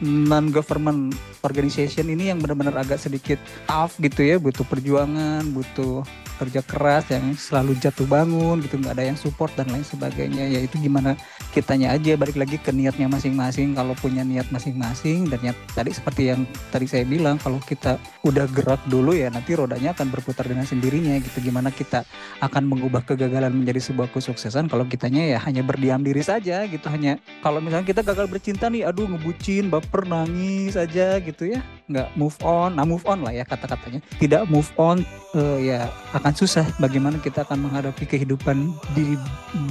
non 0.00 0.54
government 0.54 1.12
organization 1.42 2.06
ini 2.06 2.30
yang 2.30 2.38
benar-benar 2.38 2.78
agak 2.78 3.02
sedikit 3.02 3.40
tough 3.66 3.98
gitu 3.98 4.22
ya 4.22 4.36
butuh 4.38 4.62
perjuangan 4.64 5.44
butuh 5.50 6.06
kerja 6.40 6.64
keras 6.64 7.04
yang 7.12 7.36
selalu 7.36 7.76
jatuh 7.76 8.08
bangun 8.08 8.64
gitu 8.64 8.80
nggak 8.80 8.96
ada 8.96 9.04
yang 9.12 9.18
support 9.20 9.52
dan 9.52 9.68
lain 9.68 9.84
sebagainya. 9.84 10.48
Ya 10.48 10.64
itu 10.64 10.80
gimana 10.80 11.20
kitanya 11.52 11.92
aja 11.92 12.16
balik 12.16 12.40
lagi 12.40 12.56
ke 12.56 12.72
niatnya 12.72 13.12
masing-masing. 13.12 13.76
Kalau 13.76 13.92
punya 14.00 14.24
niat 14.24 14.48
masing-masing 14.48 15.28
dan 15.28 15.38
niat 15.44 15.56
tadi 15.76 15.92
seperti 15.92 16.32
yang 16.32 16.48
tadi 16.72 16.88
saya 16.88 17.04
bilang 17.04 17.36
kalau 17.36 17.60
kita 17.60 18.00
udah 18.24 18.48
gerak 18.48 18.80
dulu 18.88 19.12
ya 19.12 19.28
nanti 19.28 19.52
rodanya 19.52 19.92
akan 19.92 20.08
berputar 20.08 20.48
dengan 20.48 20.64
sendirinya 20.64 21.20
gitu. 21.20 21.44
Gimana 21.44 21.68
kita 21.68 22.08
akan 22.40 22.64
mengubah 22.64 23.04
kegagalan 23.04 23.52
menjadi 23.52 23.92
sebuah 23.92 24.08
kesuksesan 24.08 24.72
kalau 24.72 24.88
kitanya 24.88 25.36
ya 25.36 25.38
hanya 25.44 25.60
berdiam 25.60 26.00
diri 26.00 26.24
saja 26.24 26.64
gitu. 26.64 26.88
Hanya 26.88 27.20
kalau 27.44 27.60
misalnya 27.60 27.84
kita 27.84 28.00
gagal 28.00 28.32
bercinta 28.32 28.72
nih 28.72 28.88
aduh 28.88 29.04
ngebucin 29.04 29.68
baper 29.68 30.08
nangis 30.08 30.80
aja 30.80 31.20
gitu 31.20 31.52
ya. 31.52 31.60
Nggak 31.92 32.08
move 32.16 32.38
on. 32.40 32.80
Nah 32.80 32.88
move 32.88 33.04
on 33.04 33.20
lah 33.20 33.36
ya 33.36 33.44
kata-katanya. 33.44 34.00
Tidak 34.16 34.48
move 34.48 34.70
on 34.80 35.04
uh, 35.34 35.58
ya 35.58 35.90
akan 36.14 36.29
susah 36.36 36.66
bagaimana 36.76 37.18
kita 37.18 37.42
akan 37.42 37.70
menghadapi 37.70 38.04
kehidupan 38.06 38.74
di 38.94 39.16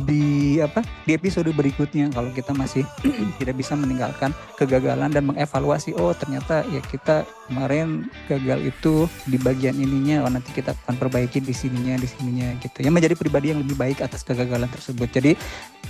di 0.03 0.23
apa 0.59 0.83
di 1.05 1.15
episode 1.15 1.49
berikutnya 1.53 2.11
kalau 2.11 2.29
kita 2.33 2.51
masih 2.55 2.83
tidak 3.39 3.55
bisa 3.59 3.77
meninggalkan 3.77 4.33
kegagalan 4.57 5.11
dan 5.13 5.23
mengevaluasi 5.27 5.95
oh 5.95 6.11
ternyata 6.15 6.65
ya 6.73 6.81
kita 6.85 7.23
kemarin 7.49 8.05
gagal 8.29 8.69
itu 8.69 9.09
di 9.25 9.41
bagian 9.41 9.75
ininya 9.75 10.23
oh 10.23 10.31
nanti 10.31 10.53
kita 10.53 10.77
akan 10.85 10.95
perbaiki 11.01 11.41
di 11.41 11.51
sininya 11.51 11.97
di 11.97 12.05
sininya 12.05 12.53
gitu 12.61 12.85
ya. 12.85 12.93
Menjadi 12.93 13.17
pribadi 13.17 13.51
yang 13.51 13.65
lebih 13.65 13.75
baik 13.75 14.05
atas 14.05 14.21
kegagalan 14.21 14.69
tersebut. 14.69 15.09
Jadi 15.09 15.33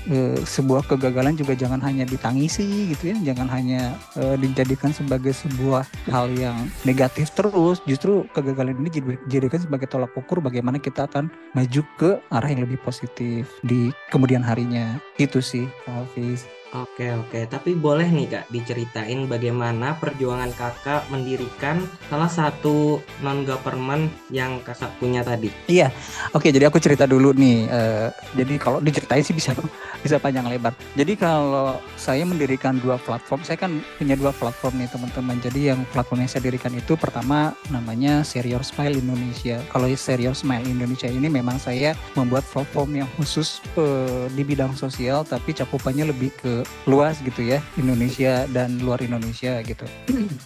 e, 0.08 0.40
sebuah 0.48 0.88
kegagalan 0.88 1.36
juga 1.36 1.54
jangan 1.54 1.84
hanya 1.84 2.08
ditangisi 2.08 2.96
gitu 2.96 3.12
ya. 3.12 3.36
Jangan 3.36 3.52
hanya 3.52 4.00
e, 4.16 4.40
dijadikan 4.40 4.96
sebagai 4.96 5.36
sebuah 5.36 5.84
hal 6.08 6.32
yang 6.34 6.56
negatif 6.88 7.36
terus. 7.36 7.84
Justru 7.84 8.24
kegagalan 8.32 8.80
ini 8.80 8.90
dijadikan 9.28 9.60
sebagai 9.60 9.92
tolak 9.92 10.16
ukur 10.16 10.40
bagaimana 10.40 10.80
kita 10.80 11.06
akan 11.12 11.28
maju 11.54 11.82
ke 12.00 12.10
arah 12.32 12.50
yang 12.50 12.64
lebih 12.64 12.80
positif 12.82 13.52
di 13.68 13.92
kemudian 14.10 14.42
harinya. 14.42 14.98
Itu 15.20 15.44
sih 15.44 15.68
Hafiz 15.84 16.48
Oke 16.70 17.10
oke, 17.10 17.50
tapi 17.50 17.74
boleh 17.74 18.06
nih 18.14 18.30
kak 18.30 18.46
diceritain 18.54 19.26
bagaimana 19.26 19.98
perjuangan 19.98 20.54
kakak 20.54 21.02
mendirikan 21.10 21.82
salah 22.14 22.30
satu 22.30 23.02
non 23.26 23.42
government 23.42 24.14
yang 24.30 24.62
kakak 24.62 24.94
punya 25.02 25.26
tadi? 25.26 25.50
Iya, 25.66 25.90
oke 26.30 26.54
jadi 26.54 26.70
aku 26.70 26.78
cerita 26.78 27.10
dulu 27.10 27.34
nih. 27.34 27.66
Uh, 27.74 28.14
jadi 28.38 28.62
kalau 28.62 28.78
diceritain 28.86 29.26
sih 29.26 29.34
bisa 29.34 29.58
bisa 30.06 30.22
panjang 30.22 30.46
lebar. 30.46 30.78
Jadi 30.94 31.18
kalau 31.18 31.82
saya 31.98 32.22
mendirikan 32.22 32.78
dua 32.78 33.02
platform, 33.02 33.42
saya 33.42 33.58
kan 33.58 33.82
punya 33.98 34.14
dua 34.14 34.30
platform 34.30 34.78
nih 34.78 34.94
teman-teman. 34.94 35.42
Jadi 35.42 35.74
yang 35.74 35.82
platform 35.90 36.22
yang 36.22 36.30
saya 36.30 36.46
dirikan 36.46 36.78
itu 36.78 36.94
pertama 36.94 37.58
namanya 37.74 38.22
Serior 38.22 38.62
Smile 38.62 39.02
Indonesia. 39.02 39.58
Kalau 39.74 39.90
Serior 39.98 40.38
Smile 40.38 40.70
Indonesia 40.70 41.10
ini 41.10 41.34
memang 41.34 41.58
saya 41.58 41.98
membuat 42.14 42.46
platform 42.46 43.02
yang 43.02 43.10
khusus 43.18 43.58
uh, 43.74 44.30
di 44.38 44.46
bidang 44.46 44.78
sosial, 44.78 45.26
tapi 45.26 45.58
cakupannya 45.58 46.14
lebih 46.14 46.30
ke 46.38 46.59
luas 46.88 47.20
gitu 47.22 47.44
ya 47.44 47.60
Indonesia 47.76 48.48
dan 48.50 48.80
luar 48.82 49.00
Indonesia 49.04 49.60
gitu. 49.64 49.86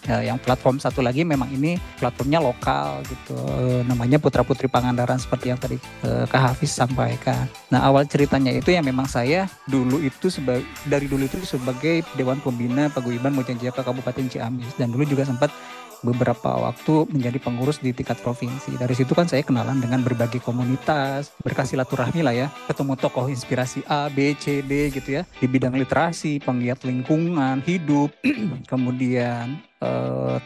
nah, 0.10 0.22
yang 0.34 0.38
platform 0.42 0.82
satu 0.82 1.00
lagi 1.06 1.22
memang 1.22 1.50
ini 1.54 1.78
platformnya 2.00 2.40
lokal 2.42 3.02
gitu. 3.08 3.38
E, 3.38 3.86
namanya 3.86 4.18
Putra 4.18 4.42
Putri 4.42 4.68
Pangandaran 4.68 5.20
seperti 5.20 5.54
yang 5.54 5.60
tadi 5.60 5.78
e, 6.04 6.10
Kak 6.28 6.42
Hafiz 6.54 6.74
sampaikan. 6.74 7.46
Nah 7.70 7.86
awal 7.86 8.10
ceritanya 8.10 8.54
itu 8.54 8.74
yang 8.74 8.86
memang 8.86 9.06
saya 9.06 9.46
dulu 9.70 10.02
itu 10.02 10.30
sebagai 10.30 10.66
dari 10.90 11.06
dulu 11.06 11.26
itu 11.26 11.42
sebagai 11.46 12.02
Dewan 12.18 12.40
Pembina 12.42 12.90
Paguyuban 12.90 13.34
Mojang 13.36 13.60
Jaya 13.62 13.74
Kabupaten 13.74 14.26
Ciamis 14.30 14.74
dan 14.80 14.90
dulu 14.90 15.04
juga 15.06 15.28
sempat 15.28 15.54
beberapa 16.04 16.60
waktu 16.60 17.08
menjadi 17.10 17.40
pengurus 17.40 17.80
di 17.80 17.96
tingkat 17.96 18.20
provinsi. 18.20 18.76
Dari 18.76 18.94
situ 18.94 19.16
kan 19.16 19.26
saya 19.26 19.42
kenalan 19.42 19.80
dengan 19.80 20.04
berbagai 20.04 20.44
komunitas, 20.44 21.32
berkasih 21.42 21.80
silaturahmi 21.80 22.22
lah 22.22 22.36
ya, 22.36 22.48
ketemu 22.70 22.94
tokoh 23.00 23.32
inspirasi 23.32 23.82
A, 23.90 24.12
B, 24.12 24.38
C, 24.38 24.62
D 24.62 24.94
gitu 24.94 25.18
ya, 25.18 25.24
di 25.40 25.48
bidang 25.50 25.74
literasi, 25.74 26.44
penggiat 26.44 26.84
lingkungan, 26.86 27.64
hidup, 27.66 28.14
kemudian 28.72 29.58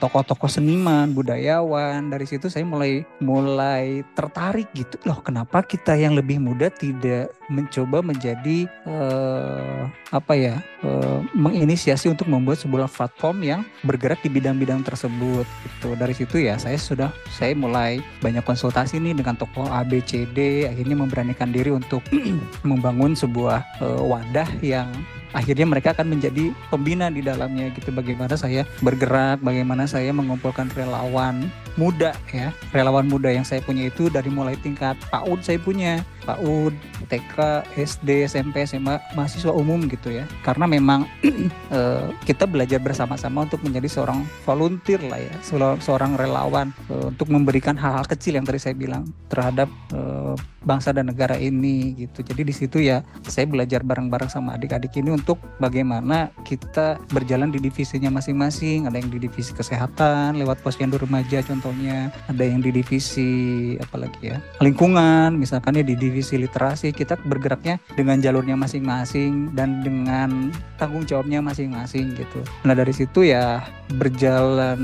tokoh-tokoh 0.02 0.50
seniman, 0.50 1.12
budayawan. 1.12 2.10
Dari 2.12 2.26
situ 2.28 2.48
saya 2.48 2.64
mulai 2.64 3.04
mulai 3.24 4.06
tertarik 4.14 4.70
gitu. 4.76 5.00
Loh, 5.08 5.20
kenapa 5.24 5.64
kita 5.64 5.96
yang 5.96 6.14
lebih 6.14 6.40
muda 6.42 6.70
tidak 6.72 7.34
mencoba 7.48 8.04
menjadi 8.04 8.68
uh, 8.88 9.88
apa 10.12 10.34
ya? 10.36 10.56
Uh, 10.86 11.26
menginisiasi 11.34 12.06
untuk 12.06 12.30
membuat 12.30 12.62
sebuah 12.62 12.86
platform 12.86 13.42
yang 13.42 13.62
bergerak 13.82 14.22
di 14.22 14.30
bidang-bidang 14.30 14.86
tersebut 14.86 15.46
gitu. 15.66 15.98
Dari 15.98 16.14
situ 16.14 16.38
ya 16.38 16.56
saya 16.62 16.78
sudah 16.78 17.10
saya 17.34 17.58
mulai 17.58 17.98
banyak 18.22 18.46
konsultasi 18.46 19.02
nih 19.02 19.18
dengan 19.18 19.34
tokoh 19.34 19.66
A 19.68 19.82
B 19.82 20.00
C 20.06 20.30
D 20.30 20.70
akhirnya 20.70 20.96
memberanikan 20.98 21.50
diri 21.50 21.74
untuk 21.74 22.06
membangun 22.70 23.18
sebuah 23.18 23.66
uh, 23.82 24.02
wadah 24.06 24.50
yang 24.62 24.88
akhirnya 25.36 25.68
mereka 25.68 25.92
akan 25.96 26.18
menjadi 26.18 26.54
pembina 26.72 27.12
di 27.12 27.24
dalamnya 27.24 27.72
gitu. 27.76 27.92
Bagaimana 27.92 28.36
saya 28.38 28.64
bergerak 28.80 29.42
bagaimana 29.44 29.90
saya 29.90 30.12
mengumpulkan 30.14 30.72
relawan 30.76 31.50
muda 31.80 32.16
ya. 32.32 32.52
Relawan 32.72 33.08
muda 33.08 33.32
yang 33.32 33.44
saya 33.44 33.64
punya 33.64 33.88
itu 33.88 34.08
dari 34.12 34.28
mulai 34.28 34.56
tingkat 34.60 34.96
PAUD 35.12 35.40
saya 35.44 35.60
punya. 35.62 36.04
PAUD 36.28 36.76
TK 37.08 37.64
SD 37.80 38.28
SMP 38.28 38.68
SMA 38.68 39.00
mahasiswa 39.16 39.56
umum 39.56 39.88
gitu 39.88 40.12
ya. 40.12 40.28
Karena 40.44 40.68
memang 40.68 41.08
eh, 41.24 42.08
kita 42.28 42.44
belajar 42.44 42.84
bersama-sama 42.84 43.48
untuk 43.48 43.64
menjadi 43.64 43.88
seorang 43.88 44.28
volunteer 44.44 45.00
lah 45.08 45.24
ya. 45.24 45.34
Seorang 45.80 46.20
relawan 46.20 46.76
eh, 46.92 47.08
untuk 47.16 47.32
memberikan 47.32 47.80
hal-hal 47.80 48.04
kecil 48.04 48.36
yang 48.36 48.44
tadi 48.44 48.60
saya 48.60 48.76
bilang 48.76 49.08
terhadap 49.32 49.72
eh, 49.96 50.36
bangsa 50.68 50.92
dan 50.92 51.08
negara 51.08 51.40
ini 51.40 51.96
gitu 51.96 52.20
jadi 52.22 52.44
di 52.44 52.52
situ 52.52 52.84
ya 52.84 53.00
saya 53.24 53.48
belajar 53.48 53.88
bareng-bareng 53.88 54.28
sama 54.28 54.60
adik-adik 54.60 55.00
ini 55.00 55.16
untuk 55.16 55.40
bagaimana 55.64 56.34
kita 56.44 56.98
berjalan 57.14 57.54
di 57.54 57.60
divisinya 57.62 58.10
masing-masing. 58.12 58.90
Ada 58.90 58.98
yang 59.00 59.10
di 59.14 59.20
divisi 59.22 59.52
kesehatan 59.54 60.40
lewat 60.42 60.60
posyandu 60.66 60.98
remaja 60.98 61.44
contohnya, 61.46 62.10
ada 62.28 62.44
yang 62.44 62.60
di 62.60 62.74
divisi 62.74 63.32
apalagi 63.80 64.34
ya 64.34 64.38
lingkungan, 64.60 65.38
misalkan 65.38 65.78
ya 65.78 65.86
di 65.86 65.94
divisi 65.94 66.40
literasi 66.42 66.92
kita 66.92 67.20
bergeraknya 67.24 67.78
dengan 67.94 68.20
jalurnya 68.20 68.58
masing-masing 68.58 69.54
dan 69.54 69.86
dengan 69.86 70.50
tanggung 70.82 71.06
jawabnya 71.06 71.40
masing-masing 71.44 72.18
gitu. 72.18 72.42
Nah 72.66 72.74
dari 72.74 72.92
situ 72.92 73.28
ya 73.28 73.62
berjalan 73.96 74.80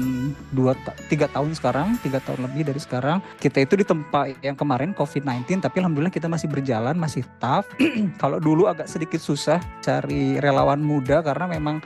dua 0.55 0.77
tiga 1.11 1.27
tahun 1.31 1.57
sekarang, 1.57 1.99
tiga 2.05 2.23
tahun 2.23 2.47
lebih 2.51 2.71
dari 2.71 2.79
sekarang 2.79 3.19
kita 3.41 3.65
itu 3.65 3.75
di 3.79 3.85
tempat 3.85 4.37
yang 4.45 4.55
kemarin 4.55 4.95
COVID-19 4.95 5.63
tapi 5.63 5.72
alhamdulillah 5.79 6.13
kita 6.13 6.27
masih 6.27 6.49
berjalan 6.49 6.97
masih 6.97 7.23
tough. 7.37 7.69
Kalau 8.21 8.37
dulu 8.37 8.67
agak 8.67 8.89
sedikit 8.89 9.21
susah 9.21 9.61
cari 9.79 10.37
relawan 10.41 10.81
muda 10.81 11.23
karena 11.23 11.45
memang 11.49 11.79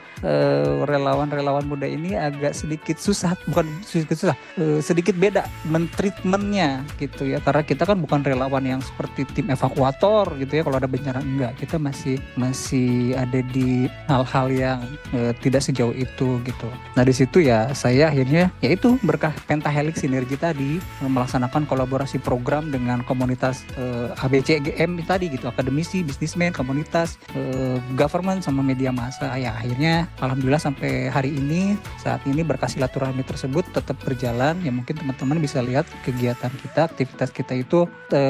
relawan 0.88 1.28
relawan-relawan 1.28 1.64
muda 1.66 1.86
ini 1.86 2.16
agak 2.16 2.56
sedikit 2.56 2.96
susah 2.96 3.36
bukan 3.50 3.66
sedikit 3.84 4.16
susah 4.16 4.36
uh, 4.60 4.80
sedikit 4.80 5.14
beda 5.18 5.44
mentreatmentnya 5.68 6.86
gitu 6.96 7.28
ya. 7.28 7.38
Karena 7.44 7.62
kita 7.66 7.84
kan 7.84 8.00
bukan 8.00 8.24
relawan 8.24 8.64
yang 8.64 8.80
seperti 8.80 9.28
tim 9.36 9.52
evakuator 9.52 10.32
gitu 10.40 10.60
ya 10.60 10.62
kalau 10.64 10.76
ada 10.80 10.88
bencana 10.88 11.20
enggak. 11.20 11.52
Kita 11.60 11.76
masih 11.76 12.16
masih 12.38 13.18
ada 13.18 13.40
di 13.52 13.90
hal-hal 14.08 14.46
yang 14.48 14.80
uh, 15.12 15.32
tidak 15.42 15.64
sejauh 15.64 15.92
itu 15.92 16.40
gitu. 16.46 16.68
Nah 16.96 17.02
di 17.04 17.14
situ 17.14 17.44
ya 17.44 17.70
saya 17.76 18.08
akhirnya 18.08 18.48
yaitu 18.64 18.96
berkah 19.04 19.34
pentahelix 19.44 20.00
sinergi 20.02 20.38
tadi 20.38 20.78
melaksanakan 21.04 21.68
kolaborasi 21.68 22.22
program 22.22 22.70
dengan 22.72 23.04
komunitas 23.04 23.67
uh, 23.76 24.14
ABCGM 24.24 25.02
tadi 25.04 25.28
gitu 25.32 25.50
akademisi 25.50 26.00
bisnismen 26.06 26.54
komunitas 26.54 27.20
uh, 27.36 27.76
government 27.98 28.40
sama 28.40 28.64
media 28.64 28.94
massa. 28.94 29.34
Ya 29.36 29.52
akhirnya 29.56 30.08
alhamdulillah 30.22 30.62
sampai 30.62 31.12
hari 31.12 31.34
ini 31.36 31.76
saat 32.00 32.24
ini 32.24 32.40
berkas 32.40 32.78
silaturahmi 32.78 33.26
tersebut 33.26 33.66
tetap 33.74 33.98
berjalan. 34.04 34.56
Ya 34.64 34.72
mungkin 34.72 34.96
teman-teman 34.96 35.42
bisa 35.42 35.60
lihat 35.60 35.84
kegiatan 36.06 36.52
kita 36.62 36.88
aktivitas 36.88 37.30
kita 37.34 37.52
itu 37.58 37.90
e, 38.14 38.22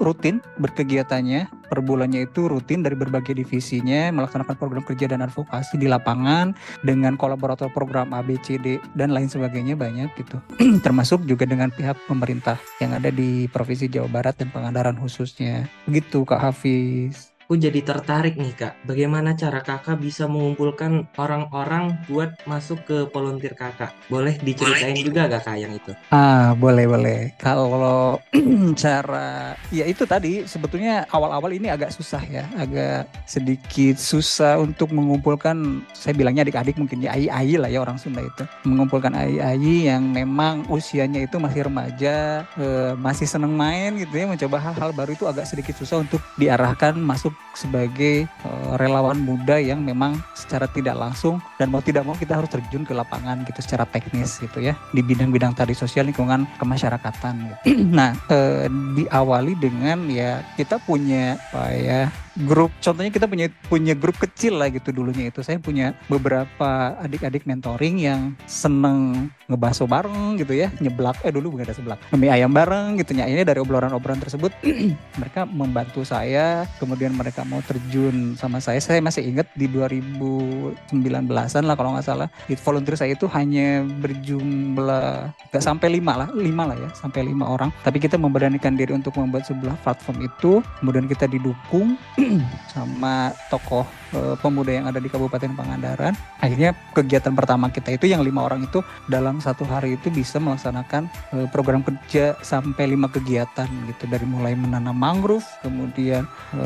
rutin 0.00 0.40
berkegiatannya. 0.58 1.62
Per 1.72 1.80
bulannya 1.80 2.28
itu 2.28 2.52
rutin 2.52 2.84
dari 2.84 2.92
berbagai 2.92 3.32
divisinya 3.32 4.12
melaksanakan 4.12 4.60
program 4.60 4.84
kerja 4.84 5.08
dan 5.08 5.24
advokasi 5.24 5.80
di 5.80 5.88
lapangan 5.88 6.52
dengan 6.84 7.16
kolaborator 7.16 7.72
program 7.72 8.12
ABCD 8.12 8.76
dan 8.92 9.16
lain 9.16 9.32
sebagainya 9.32 9.72
banyak 9.72 10.12
gitu. 10.20 10.36
Termasuk 10.84 11.24
juga 11.24 11.48
dengan 11.48 11.72
pihak 11.72 11.96
pemerintah 12.04 12.60
yang 12.76 12.92
ada 12.92 13.08
di 13.08 13.48
Provinsi 13.48 13.88
Jawa 13.88 14.04
Barat 14.12 14.36
dan 14.36 14.52
Pangandaran 14.72 14.96
khususnya. 15.04 15.68
Begitu 15.84 16.24
Kak 16.24 16.40
Hafiz 16.40 17.31
aku 17.52 17.60
jadi 17.60 17.84
tertarik 17.84 18.40
nih 18.40 18.56
kak. 18.56 18.80
Bagaimana 18.88 19.36
cara 19.36 19.60
kakak 19.60 20.00
bisa 20.00 20.24
mengumpulkan 20.24 21.04
orang-orang 21.20 22.00
buat 22.08 22.32
masuk 22.48 22.80
ke 22.88 22.96
volunteer 23.12 23.52
kakak? 23.52 23.92
Boleh 24.08 24.40
diceritain 24.40 24.96
boleh. 24.96 25.04
juga 25.04 25.28
gak 25.28 25.44
kak 25.44 25.56
yang 25.60 25.76
itu? 25.76 25.92
Ah 26.08 26.56
boleh 26.56 26.88
boleh. 26.88 27.36
Kalau 27.36 28.16
cara 28.80 29.52
ya 29.68 29.84
itu 29.84 30.08
tadi 30.08 30.48
sebetulnya 30.48 31.04
awal-awal 31.12 31.52
ini 31.52 31.68
agak 31.68 31.92
susah 31.92 32.24
ya, 32.24 32.48
agak 32.56 33.04
sedikit 33.28 34.00
susah 34.00 34.56
untuk 34.56 34.88
mengumpulkan. 34.96 35.84
Saya 35.92 36.16
bilangnya 36.16 36.48
adik-adik 36.48 36.80
mungkin 36.80 37.04
ya 37.04 37.12
ai-ai 37.12 37.60
lah 37.60 37.68
ya 37.68 37.84
orang 37.84 38.00
Sunda 38.00 38.24
itu 38.24 38.48
mengumpulkan 38.64 39.12
ai-ai 39.12 39.92
yang 39.92 40.08
memang 40.08 40.64
usianya 40.72 41.28
itu 41.28 41.36
masih 41.36 41.68
remaja, 41.68 42.48
eh, 42.56 42.96
masih 42.96 43.28
seneng 43.28 43.52
main 43.52 43.92
gitu 44.00 44.16
ya, 44.16 44.24
mencoba 44.24 44.56
hal-hal 44.56 44.96
baru 44.96 45.12
itu 45.12 45.28
agak 45.28 45.44
sedikit 45.44 45.76
susah 45.76 46.00
untuk 46.00 46.24
diarahkan 46.40 46.96
masuk 46.96 47.41
sebagai 47.52 48.24
uh, 48.44 48.74
relawan 48.80 49.20
muda 49.20 49.60
yang 49.60 49.84
memang 49.84 50.16
secara 50.32 50.64
tidak 50.68 50.96
langsung 50.96 51.38
dan 51.60 51.68
mau 51.68 51.84
tidak 51.84 52.04
mau 52.08 52.16
kita 52.16 52.40
harus 52.40 52.48
terjun 52.48 52.82
ke 52.84 52.96
lapangan 52.96 53.44
gitu 53.44 53.60
secara 53.60 53.84
teknis 53.84 54.40
gitu 54.40 54.58
ya 54.60 54.74
di 54.90 55.04
bidang-bidang 55.04 55.52
tadi 55.52 55.76
sosial 55.76 56.08
lingkungan 56.08 56.48
kemasyarakatan 56.56 57.34
gitu. 57.48 57.56
nah 57.96 58.16
uh, 58.32 58.66
diawali 58.96 59.56
dengan 59.60 60.08
ya 60.08 60.40
kita 60.56 60.80
punya 60.82 61.36
apa 61.52 61.64
ya 61.76 62.00
grup 62.48 62.72
contohnya 62.80 63.12
kita 63.12 63.28
punya 63.28 63.46
punya 63.68 63.92
grup 63.92 64.16
kecil 64.16 64.56
lah 64.56 64.72
gitu 64.72 64.92
dulunya 64.94 65.28
itu. 65.28 65.44
Saya 65.44 65.60
punya 65.60 65.92
beberapa 66.08 66.96
adik-adik 67.00 67.44
mentoring 67.44 68.00
yang 68.00 68.20
seneng 68.48 69.28
ngebaso 69.50 69.84
bareng 69.84 70.40
gitu 70.40 70.56
ya 70.56 70.72
nyeblak 70.80 71.20
eh 71.20 71.28
dulu 71.28 71.56
bukan 71.56 71.68
ada 71.68 71.76
seblak 71.76 71.98
mie 72.16 72.32
ayam 72.32 72.52
bareng 72.52 72.96
gitu. 73.00 73.12
Ya 73.12 73.28
ini 73.28 73.44
dari 73.44 73.60
obrolan-obrolan 73.60 74.22
tersebut 74.24 74.52
mereka 75.20 75.44
membantu 75.44 76.02
saya. 76.06 76.64
Kemudian 76.80 77.12
mereka 77.12 77.44
mau 77.44 77.60
terjun 77.60 78.34
sama 78.40 78.58
saya. 78.58 78.80
Saya 78.80 79.04
masih 79.04 79.28
ingat 79.28 79.50
di 79.52 79.68
2019an 79.68 81.64
lah 81.68 81.76
kalau 81.76 81.94
nggak 81.96 82.06
salah 82.06 82.28
di 82.48 82.56
volunteer 82.56 82.96
saya 82.96 83.12
itu 83.12 83.28
hanya 83.30 83.84
berjumlah 84.00 85.32
nggak 85.52 85.64
sampai 85.64 85.88
lima 85.92 86.24
lah 86.24 86.28
lima 86.32 86.72
lah 86.72 86.76
ya 86.78 86.88
sampai 86.96 87.28
lima 87.28 87.44
orang. 87.50 87.68
Tapi 87.84 88.00
kita 88.00 88.16
memberanikan 88.16 88.74
diri 88.78 88.96
untuk 88.96 89.14
membuat 89.20 89.44
sebuah 89.44 89.76
platform 89.84 90.24
itu. 90.24 90.64
Kemudian 90.80 91.06
kita 91.10 91.28
didukung 91.28 91.98
sama 92.74 93.32
tokoh 93.52 93.84
e, 94.14 94.20
pemuda 94.38 94.72
yang 94.72 94.86
ada 94.88 94.98
di 95.00 95.08
Kabupaten 95.08 95.52
Pangandaran. 95.52 96.14
Akhirnya 96.40 96.76
kegiatan 96.94 97.32
pertama 97.34 97.68
kita 97.68 97.94
itu 97.94 98.08
yang 98.08 98.22
lima 98.22 98.44
orang 98.46 98.64
itu 98.64 98.80
dalam 99.08 99.40
satu 99.42 99.66
hari 99.66 99.96
itu 99.98 100.08
bisa 100.08 100.38
melaksanakan 100.38 101.08
e, 101.34 101.36
program 101.50 101.82
kerja 101.82 102.36
sampai 102.40 102.92
lima 102.92 103.08
kegiatan 103.10 103.68
gitu. 103.90 104.04
Dari 104.08 104.24
mulai 104.26 104.56
menanam 104.56 104.96
mangrove, 104.96 105.46
kemudian 105.64 106.26
e, 106.54 106.60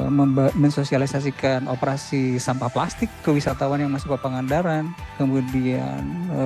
mensosialisasikan 0.56 1.66
operasi 1.70 2.36
sampah 2.36 2.70
plastik 2.70 3.08
ke 3.22 3.32
wisatawan 3.32 3.80
yang 3.82 3.92
masuk 3.92 4.16
ke 4.16 4.18
Pangandaran, 4.22 4.90
kemudian 5.16 6.02
e, 6.32 6.42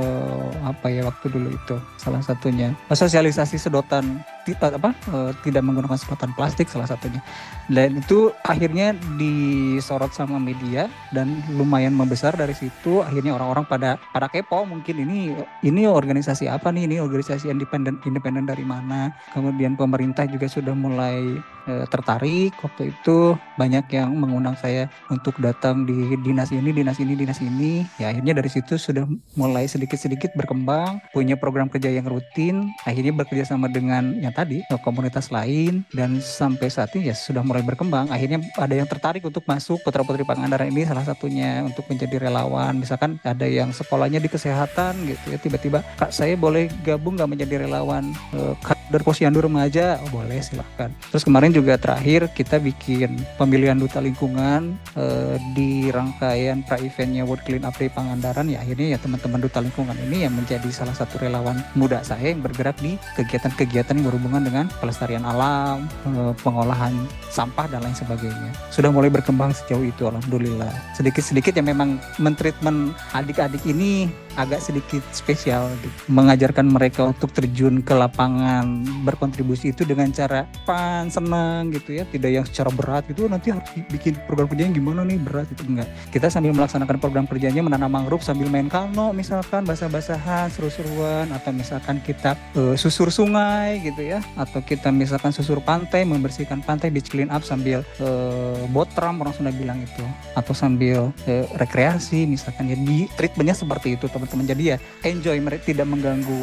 apa 0.64 0.86
ya 0.92 1.06
waktu 1.06 1.26
dulu 1.32 1.48
itu 1.54 1.76
salah 1.96 2.20
satunya 2.20 2.72
sosialisasi 2.90 3.56
sedotan 3.56 4.22
apa 4.50 4.90
e, 5.06 5.16
tidak 5.46 5.62
menggunakan 5.62 5.94
sedotan 5.94 6.34
plastik 6.34 6.66
salah 6.66 6.88
satunya. 6.90 7.22
Dan 7.70 8.02
itu 8.02 8.34
akhirnya 8.42 8.98
disorot 9.18 10.12
sama 10.12 10.36
media 10.36 10.88
dan 11.10 11.40
lumayan 11.52 11.92
membesar 11.92 12.36
dari 12.36 12.52
situ. 12.52 13.00
Akhirnya 13.04 13.36
orang-orang 13.36 13.66
pada 13.66 13.90
pada 14.12 14.26
kepo 14.28 14.64
mungkin 14.64 15.02
ini 15.02 15.34
ini 15.64 15.82
organisasi 15.88 16.46
apa 16.46 16.70
nih 16.70 16.86
ini 16.86 16.96
organisasi 17.02 17.50
independen 17.50 17.98
independen 18.04 18.44
dari 18.48 18.62
mana. 18.62 19.12
Kemudian 19.32 19.74
pemerintah 19.74 20.24
juga 20.28 20.46
sudah 20.46 20.72
mulai 20.76 21.40
e, 21.70 21.86
tertarik. 21.86 22.50
Waktu 22.58 22.90
itu 22.90 23.38
banyak 23.54 23.86
yang 23.94 24.10
mengundang 24.18 24.58
saya 24.58 24.90
untuk 25.06 25.38
datang 25.38 25.86
di 25.86 26.18
dinas 26.18 26.50
ini 26.50 26.74
dinas 26.74 26.98
ini 26.98 27.14
dinas 27.14 27.38
ini. 27.38 27.86
Ya 28.02 28.10
akhirnya 28.10 28.34
dari 28.34 28.50
situ 28.50 28.74
sudah 28.74 29.06
mulai 29.38 29.70
sedikit-sedikit 29.70 30.34
berkembang 30.34 30.98
punya 31.14 31.38
program 31.38 31.70
kerja 31.70 31.94
yang 31.94 32.10
rutin 32.10 32.66
akhirnya 32.82 33.14
bekerja 33.14 33.54
sama 33.54 33.70
dengan 33.70 34.18
yang 34.18 34.34
tadi 34.34 34.66
e, 34.66 34.74
komunitas 34.82 35.30
lain. 35.30 35.86
Dan 35.94 36.18
sampai 36.18 36.66
saat 36.66 36.90
ini 36.98 37.12
ya 37.12 37.14
sudah 37.14 37.46
mulai 37.46 37.62
berkembang. 37.62 38.10
Akhirnya 38.10 38.42
ada 38.58 38.74
yang 38.74 38.90
tertarik 38.90 39.22
untuk 39.22 39.46
masuk 39.46 39.78
putra 39.86 40.02
putri 40.02 40.26
Pangandaran 40.26 40.70
ini 40.72 40.82
salah 40.82 41.06
satunya 41.06 41.62
untuk 41.62 41.86
menjadi 41.86 42.26
relawan. 42.26 42.74
Misalkan 42.80 43.22
ada 43.22 43.46
yang 43.46 43.70
sekolahnya 43.70 44.18
di 44.18 44.26
kesehatan 44.26 45.06
gitu 45.06 45.26
ya 45.30 45.38
tiba-tiba 45.38 45.82
kak 45.98 46.10
saya 46.10 46.34
boleh 46.34 46.72
gabung 46.82 47.20
nggak 47.20 47.30
menjadi 47.30 47.68
relawan? 47.68 48.08
E, 48.32 48.56
kader 48.64 49.02
posyandu 49.04 49.44
remaja. 49.44 50.00
Oh, 50.00 50.10
boleh 50.22 50.40
silahkan. 50.40 50.88
Terus 51.12 51.22
kemarin 51.22 51.52
juga 51.52 51.59
terakhir 51.64 52.32
kita 52.32 52.56
bikin 52.56 53.20
pemilihan 53.36 53.76
duta 53.76 54.00
lingkungan 54.00 54.78
eh, 54.96 55.36
di 55.52 55.92
rangkaian 55.92 56.64
pra 56.64 56.80
eventnya 56.80 57.26
World 57.26 57.44
Clean 57.44 57.64
Up 57.66 57.76
Day 57.76 57.92
Pangandaran. 57.92 58.48
Ya 58.48 58.64
akhirnya 58.64 58.96
ya 58.96 58.98
teman-teman 58.98 59.40
duta 59.44 59.60
lingkungan 59.60 59.96
ini 60.08 60.24
yang 60.24 60.34
menjadi 60.34 60.66
salah 60.72 60.96
satu 60.96 61.20
relawan 61.20 61.60
muda 61.76 62.00
saya 62.00 62.32
yang 62.32 62.40
bergerak 62.40 62.78
di 62.80 62.96
kegiatan-kegiatan 63.18 63.98
yang 64.00 64.06
berhubungan 64.08 64.42
dengan 64.46 64.64
pelestarian 64.80 65.26
alam 65.26 65.84
eh, 66.08 66.34
pengolahan 66.40 66.94
sampah 67.28 67.66
dan 67.68 67.84
lain 67.84 67.96
sebagainya. 67.96 68.50
Sudah 68.72 68.88
mulai 68.88 69.12
berkembang 69.12 69.52
sejauh 69.52 69.84
itu 69.84 70.08
alhamdulillah. 70.08 70.72
Sedikit-sedikit 70.96 71.58
yang 71.58 71.74
memang 71.76 72.00
mentreatment 72.16 72.96
adik-adik 73.12 73.62
ini 73.66 74.08
agak 74.38 74.62
sedikit 74.62 75.02
spesial 75.10 75.66
gitu. 75.82 75.90
mengajarkan 76.06 76.66
mereka 76.68 77.10
untuk 77.10 77.34
terjun 77.34 77.82
ke 77.82 77.94
lapangan 77.96 78.84
berkontribusi 79.02 79.74
itu 79.74 79.82
dengan 79.82 80.14
cara 80.14 80.46
pan 80.62 81.10
senang 81.10 81.39
gitu 81.70 81.96
ya 81.96 82.04
tidak 82.08 82.30
yang 82.30 82.44
secara 82.46 82.70
berat 82.72 83.02
gitu 83.08 83.26
nanti 83.26 83.52
harus 83.52 83.66
bikin 83.90 84.16
program 84.24 84.46
kerjanya 84.50 84.72
gimana 84.74 85.00
nih 85.06 85.18
berat 85.20 85.46
itu 85.50 85.62
enggak. 85.66 85.88
Kita 86.10 86.26
sambil 86.32 86.52
melaksanakan 86.56 86.96
program 87.00 87.26
kerjanya 87.28 87.62
menanam 87.64 87.90
mangrove 87.90 88.24
sambil 88.24 88.48
main 88.48 88.70
kano 88.70 89.12
misalkan 89.12 89.66
basah-basahan 89.66 90.50
seru-seruan 90.52 91.30
atau 91.34 91.50
misalkan 91.50 91.98
kita 92.02 92.38
uh, 92.56 92.74
susur 92.74 93.10
sungai 93.10 93.82
gitu 93.84 94.02
ya 94.02 94.22
atau 94.38 94.62
kita 94.62 94.88
misalkan 94.94 95.34
susur 95.34 95.58
pantai 95.62 96.06
membersihkan 96.06 96.62
pantai 96.64 96.88
beach 96.88 97.10
clean 97.10 97.28
up 97.28 97.42
sambil 97.42 97.82
uh, 98.02 98.62
botram 98.70 99.20
orang 99.20 99.34
Sunda 99.34 99.52
bilang 99.54 99.80
itu. 99.82 100.04
Atau 100.34 100.54
sambil 100.54 101.10
uh, 101.26 101.44
rekreasi 101.58 102.26
misalkan 102.26 102.70
ya 102.70 102.76
di 102.78 103.06
treatmentnya 103.18 103.56
seperti 103.56 103.98
itu 103.98 104.06
teman-teman. 104.06 104.46
Jadi 104.46 104.62
ya 104.74 104.76
enjoy 105.06 105.36
mereka 105.42 105.70
tidak 105.70 105.86
mengganggu 105.86 106.40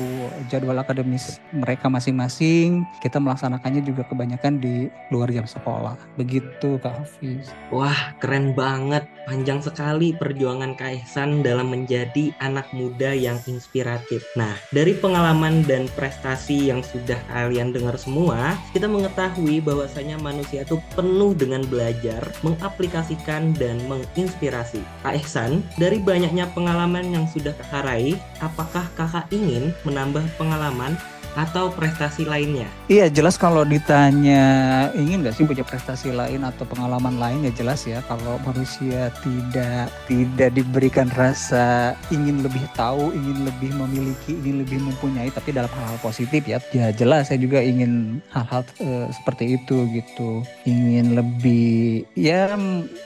jadwal 0.51 0.77
akademis 0.77 1.39
mereka 1.51 1.87
masing-masing. 1.87 2.83
Kita 2.99 3.17
melaksanakannya 3.17 3.81
juga 3.83 4.03
kebanyakan 4.07 4.59
di 4.59 4.86
luar 5.11 5.29
jam 5.31 5.45
sekolah. 5.47 5.95
Begitu 6.15 6.79
Kak 6.81 7.03
Hafiz. 7.03 7.51
Wah 7.69 8.15
keren 8.17 8.55
banget. 8.57 9.05
Panjang 9.27 9.59
sekali 9.59 10.15
perjuangan 10.15 10.79
Kak 10.79 11.03
Ihsan 11.03 11.43
dalam 11.43 11.67
menjadi 11.67 12.31
anak 12.39 12.71
muda 12.71 13.11
yang 13.11 13.35
inspiratif. 13.45 14.23
Nah 14.39 14.55
dari 14.71 14.95
pengalaman 14.95 15.67
dan 15.67 15.91
prestasi 15.99 16.71
yang 16.71 16.79
sudah 16.79 17.19
kalian 17.27 17.75
dengar 17.75 17.99
semua 17.99 18.55
kita 18.71 18.87
mengetahui 18.87 19.59
bahwasanya 19.59 20.15
manusia 20.23 20.63
itu 20.63 20.79
penuh 20.95 21.35
dengan 21.35 21.67
belajar 21.67 22.23
mengaplikasikan 22.41 23.51
dan 23.59 23.83
menginspirasi. 23.91 24.79
Kak 25.03 25.19
Ihsan 25.19 25.59
dari 25.75 25.99
banyaknya 25.99 26.47
pengalaman 26.55 27.11
yang 27.11 27.27
sudah 27.27 27.51
Harai, 27.67 28.15
apakah 28.39 28.87
kakak 28.95 29.27
ingin 29.35 29.75
menambah 29.83 30.23
pengalaman 30.39 30.95
atau 31.37 31.69
prestasi 31.69 32.25
lainnya? 32.25 32.65
Iya 32.89 33.13
jelas 33.13 33.37
kalau 33.37 33.61
ditanya 33.61 34.43
ingin 34.97 35.21
nggak 35.21 35.37
sih 35.37 35.45
punya 35.45 35.61
prestasi 35.61 36.09
lain 36.09 36.41
atau 36.41 36.65
pengalaman 36.65 37.21
lain 37.21 37.45
ya 37.45 37.53
jelas 37.53 37.85
ya 37.85 38.01
kalau 38.09 38.41
manusia 38.41 39.13
tidak 39.21 39.93
tidak 40.09 40.49
diberikan 40.57 41.07
rasa 41.13 41.93
ingin 42.09 42.41
lebih 42.41 42.65
tahu, 42.73 43.13
ingin 43.13 43.45
lebih 43.45 43.71
memiliki, 43.77 44.33
ingin 44.33 44.65
lebih 44.65 44.81
mempunyai 44.81 45.29
tapi 45.29 45.53
dalam 45.53 45.69
hal-hal 45.69 46.01
positif 46.01 46.41
ya 46.49 46.57
ya 46.73 46.89
jelas 46.89 47.29
saya 47.29 47.37
juga 47.37 47.61
ingin 47.61 48.17
hal-hal 48.33 48.65
uh, 48.81 49.07
seperti 49.13 49.61
itu 49.61 49.85
gitu 49.93 50.41
ingin 50.65 51.13
lebih 51.13 52.07
ya 52.17 52.49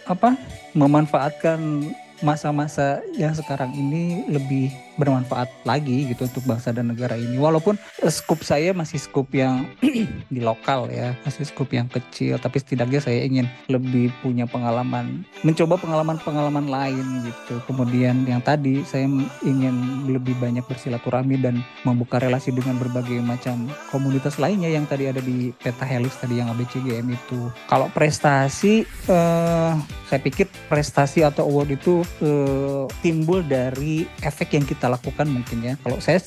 apa 0.08 0.40
memanfaatkan 0.72 1.92
masa-masa 2.22 3.02
yang 3.18 3.34
sekarang 3.34 3.74
ini 3.74 4.24
lebih 4.30 4.70
bermanfaat 5.00 5.48
lagi 5.68 6.12
gitu 6.12 6.28
untuk 6.28 6.44
bangsa 6.48 6.72
dan 6.76 6.92
negara 6.92 7.16
ini. 7.16 7.38
Walaupun 7.38 7.76
skup 8.08 8.42
saya 8.44 8.72
masih 8.72 9.00
skup 9.00 9.30
yang 9.32 9.68
di 10.34 10.42
lokal 10.42 10.90
ya, 10.92 11.16
masih 11.24 11.48
skup 11.48 11.70
yang 11.72 11.88
kecil, 11.92 12.40
tapi 12.42 12.60
setidaknya 12.64 13.00
saya 13.04 13.24
ingin 13.24 13.48
lebih 13.68 14.12
punya 14.24 14.48
pengalaman, 14.48 15.24
mencoba 15.46 15.78
pengalaman-pengalaman 15.78 16.68
lain 16.68 17.06
gitu. 17.28 17.62
Kemudian 17.68 18.26
yang 18.26 18.42
tadi 18.42 18.82
saya 18.88 19.08
ingin 19.46 20.08
lebih 20.10 20.36
banyak 20.40 20.64
bersilaturahmi 20.66 21.36
dan 21.40 21.62
membuka 21.84 22.18
relasi 22.18 22.56
dengan 22.56 22.80
berbagai 22.80 23.20
macam 23.22 23.70
komunitas 23.94 24.40
lainnya 24.40 24.72
yang 24.72 24.88
tadi 24.88 25.12
ada 25.12 25.20
di 25.20 25.52
peta 25.62 25.86
helix 25.86 26.18
tadi 26.18 26.40
yang 26.40 26.50
ABCGM 26.54 27.08
itu. 27.12 27.52
Kalau 27.68 27.92
prestasi, 27.92 28.88
uh, 29.12 29.76
saya 30.08 30.20
pikir 30.20 30.50
prestasi 30.68 31.24
atau 31.24 31.48
award 31.48 31.76
itu 31.76 32.04
uh, 32.24 32.88
timbul 33.06 33.44
dari 33.46 34.08
efek 34.24 34.56
yang 34.58 34.66
kita 34.66 34.81
lakukan 34.90 35.28
mungkin 35.30 35.60
ya. 35.62 35.74
Kalau 35.84 36.00
saya 36.00 36.18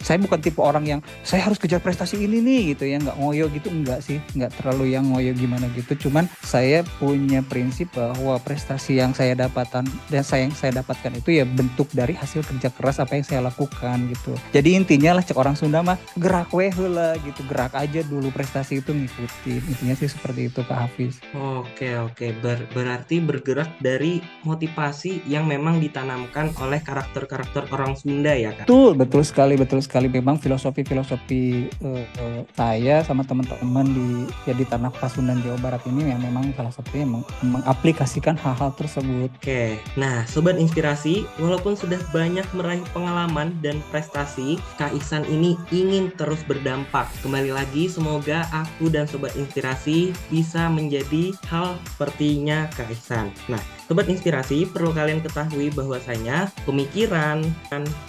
saya 0.00 0.20
bukan 0.20 0.38
tipe 0.40 0.60
orang 0.60 0.84
yang 0.84 1.00
saya 1.24 1.46
harus 1.46 1.56
kejar 1.56 1.80
prestasi 1.80 2.20
ini 2.20 2.40
nih 2.42 2.60
gitu 2.76 2.84
ya. 2.88 3.00
Nggak 3.00 3.16
ngoyo 3.18 3.44
gitu 3.52 3.68
enggak 3.72 4.00
sih. 4.04 4.18
Nggak 4.36 4.52
terlalu 4.60 4.94
yang 4.96 5.08
ngoyo 5.08 5.32
gimana 5.32 5.66
gitu. 5.72 6.08
Cuman 6.08 6.28
saya 6.44 6.82
punya 6.98 7.40
prinsip 7.44 7.90
bahwa 7.96 8.36
prestasi 8.40 9.00
yang 9.00 9.16
saya 9.16 9.34
dapatkan 9.34 9.84
dan 10.12 10.22
saya 10.22 10.48
yang 10.48 10.56
saya 10.56 10.80
dapatkan 10.82 11.16
itu 11.16 11.40
ya 11.40 11.44
bentuk 11.46 11.88
dari 11.92 12.12
hasil 12.12 12.44
kerja 12.44 12.68
keras 12.72 13.00
apa 13.00 13.16
yang 13.16 13.26
saya 13.26 13.40
lakukan 13.44 13.96
gitu. 14.12 14.36
Jadi 14.52 14.76
intinya 14.76 15.16
lah 15.16 15.24
cek 15.24 15.36
orang 15.38 15.56
Sunda 15.56 15.80
mah 15.80 15.98
gerak 16.18 16.52
weh 16.52 16.72
lah 16.72 17.16
gitu. 17.22 17.40
Gerak 17.48 17.72
aja 17.76 18.00
dulu 18.04 18.28
prestasi 18.30 18.84
itu 18.84 18.92
ngikutin. 18.92 19.62
Intinya 19.64 19.94
sih 19.96 20.10
seperti 20.10 20.52
itu 20.52 20.60
Kak 20.64 20.78
Hafiz. 20.88 21.18
Oke 21.32 21.96
oke. 21.96 22.36
Ber 22.42 22.68
berarti 22.72 23.22
bergerak 23.22 23.80
dari 23.80 24.20
motivasi 24.44 25.24
yang 25.26 25.48
memang 25.48 25.80
ditanamkan 25.80 26.52
oleh 26.60 26.80
karakter-karakter 26.82 27.70
orang 27.72 27.96
Sunda 27.96 28.34
ya 28.34 28.52
Kak? 28.52 28.66
Betul 28.68 28.92
betul 28.98 29.22
sekali 29.24 29.54
betul 29.56 29.80
sekali 29.86 30.10
memang 30.10 30.42
filosofi-filosofi 30.42 31.70
uh, 31.86 32.04
uh, 32.18 32.40
saya 32.58 33.06
sama 33.06 33.22
teman-teman 33.22 33.86
di 33.86 34.08
ya 34.44 34.54
di 34.58 34.66
tanah 34.66 34.90
Pasundan 34.90 35.38
Jawa 35.46 35.56
Barat 35.62 35.82
ini 35.86 36.10
yang 36.10 36.18
memang 36.18 36.50
salah 36.58 36.74
satunya 36.74 37.06
meng 37.06 37.22
mengaplikasikan 37.46 38.34
hal-hal 38.34 38.74
tersebut. 38.74 39.30
Oke, 39.38 39.78
nah 39.94 40.26
sobat 40.26 40.58
inspirasi, 40.58 41.22
walaupun 41.38 41.78
sudah 41.78 42.02
banyak 42.10 42.44
meraih 42.52 42.82
pengalaman 42.90 43.54
dan 43.62 43.78
prestasi, 43.94 44.58
Kak 44.74 44.90
Ihsan 44.98 45.22
ini 45.30 45.54
ingin 45.70 46.10
terus 46.18 46.42
berdampak. 46.42 47.06
Kembali 47.22 47.54
lagi, 47.54 47.86
semoga 47.86 48.44
aku 48.50 48.90
dan 48.90 49.06
sobat 49.06 49.32
inspirasi 49.38 50.10
bisa 50.26 50.66
menjadi 50.66 51.30
hal 51.46 51.78
sepertinya 51.94 52.66
Kak 52.74 52.90
Ihsan. 52.90 53.30
Nah, 53.46 53.75
Sobat 53.86 54.10
inspirasi, 54.10 54.66
perlu 54.66 54.90
kalian 54.90 55.22
ketahui 55.22 55.70
bahwasanya 55.70 56.50
pemikiran 56.66 57.46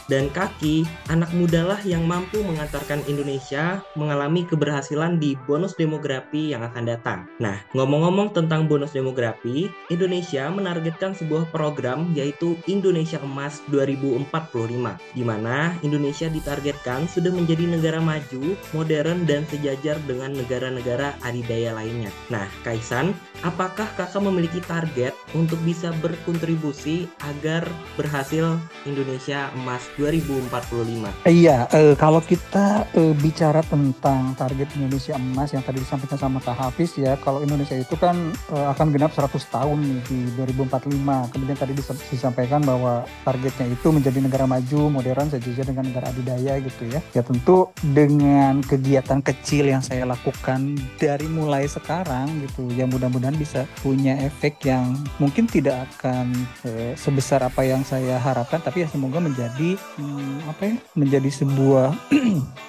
dan 0.10 0.26
kaki 0.34 0.90
anak 1.14 1.30
muda 1.38 1.70
lah 1.70 1.78
yang 1.86 2.02
mampu 2.02 2.42
mengantarkan 2.42 3.06
Indonesia 3.06 3.86
mengalami 3.94 4.42
keberhasilan 4.50 5.22
di 5.22 5.38
bonus 5.46 5.78
demografi 5.78 6.50
yang 6.50 6.66
akan 6.66 6.82
datang. 6.82 7.30
Nah, 7.38 7.62
ngomong-ngomong 7.78 8.34
tentang 8.34 8.66
bonus 8.66 8.98
demografi, 8.98 9.70
Indonesia 9.94 10.50
menargetkan 10.50 11.14
sebuah 11.14 11.46
program 11.54 12.10
yaitu 12.18 12.58
Indonesia 12.66 13.22
Emas 13.22 13.62
2045, 13.70 14.98
di 15.14 15.22
mana 15.22 15.78
Indonesia 15.86 16.26
ditargetkan 16.26 17.06
sudah 17.06 17.30
menjadi 17.30 17.70
negara 17.70 18.02
maju, 18.02 18.58
modern, 18.74 19.30
dan 19.30 19.46
sejajar 19.46 20.02
dengan 20.10 20.34
negara-negara 20.34 21.14
adidaya 21.22 21.78
lainnya. 21.78 22.10
Nah, 22.34 22.50
Kaisan, 22.66 23.14
apakah 23.46 23.86
kakak 23.94 24.18
memiliki 24.26 24.58
target 24.66 25.14
untuk 25.38 25.62
bisa 25.68 25.92
berkontribusi 26.00 27.12
agar 27.28 27.68
berhasil 28.00 28.56
Indonesia 28.88 29.52
Emas 29.60 29.84
2045. 30.00 31.28
Iya, 31.28 31.68
uh, 31.68 31.92
kalau 32.00 32.24
kita 32.24 32.88
uh, 32.96 33.14
bicara 33.20 33.60
tentang 33.68 34.32
target 34.40 34.72
Indonesia 34.80 35.20
Emas 35.20 35.52
yang 35.52 35.68
tadi 35.68 35.84
disampaikan 35.84 36.16
sama 36.16 36.40
Kak 36.40 36.56
Hafiz 36.56 36.96
ya, 36.96 37.20
kalau 37.20 37.44
Indonesia 37.44 37.76
itu 37.76 38.00
kan 38.00 38.16
uh, 38.56 38.72
akan 38.72 38.96
genap 38.96 39.12
100 39.12 39.28
tahun 39.52 39.78
nih 39.84 40.00
di 40.08 40.20
2045. 40.40 41.36
Kemudian 41.36 41.58
tadi 41.60 41.74
disampaikan 42.16 42.64
bahwa 42.64 43.04
targetnya 43.28 43.68
itu 43.68 43.92
menjadi 43.92 44.24
negara 44.24 44.48
maju, 44.48 44.88
modern, 44.88 45.28
sejajar 45.28 45.68
dengan 45.68 45.92
negara 45.92 46.16
adidaya 46.16 46.64
gitu 46.64 46.88
ya. 46.88 47.04
Ya 47.12 47.28
tentu 47.28 47.76
dengan 47.84 48.64
kegiatan 48.64 49.20
kecil 49.20 49.68
yang 49.68 49.84
saya 49.84 50.08
lakukan 50.08 50.80
dari 50.96 51.28
mulai 51.28 51.68
sekarang 51.68 52.32
gitu, 52.48 52.72
ya 52.72 52.88
mudah-mudahan 52.88 53.36
bisa 53.36 53.68
punya 53.84 54.16
efek 54.24 54.64
yang 54.64 54.96
mungkin 55.20 55.50
tidak 55.58 55.90
akan 55.90 56.30
uh, 56.70 56.94
sebesar 56.94 57.42
apa 57.42 57.66
yang 57.66 57.82
saya 57.82 58.22
harapkan 58.22 58.62
tapi 58.62 58.86
ya 58.86 58.88
semoga 58.94 59.18
menjadi 59.18 59.74
um, 59.98 60.38
apa 60.46 60.62
ya 60.70 60.76
menjadi 60.94 61.30
sebuah 61.34 61.98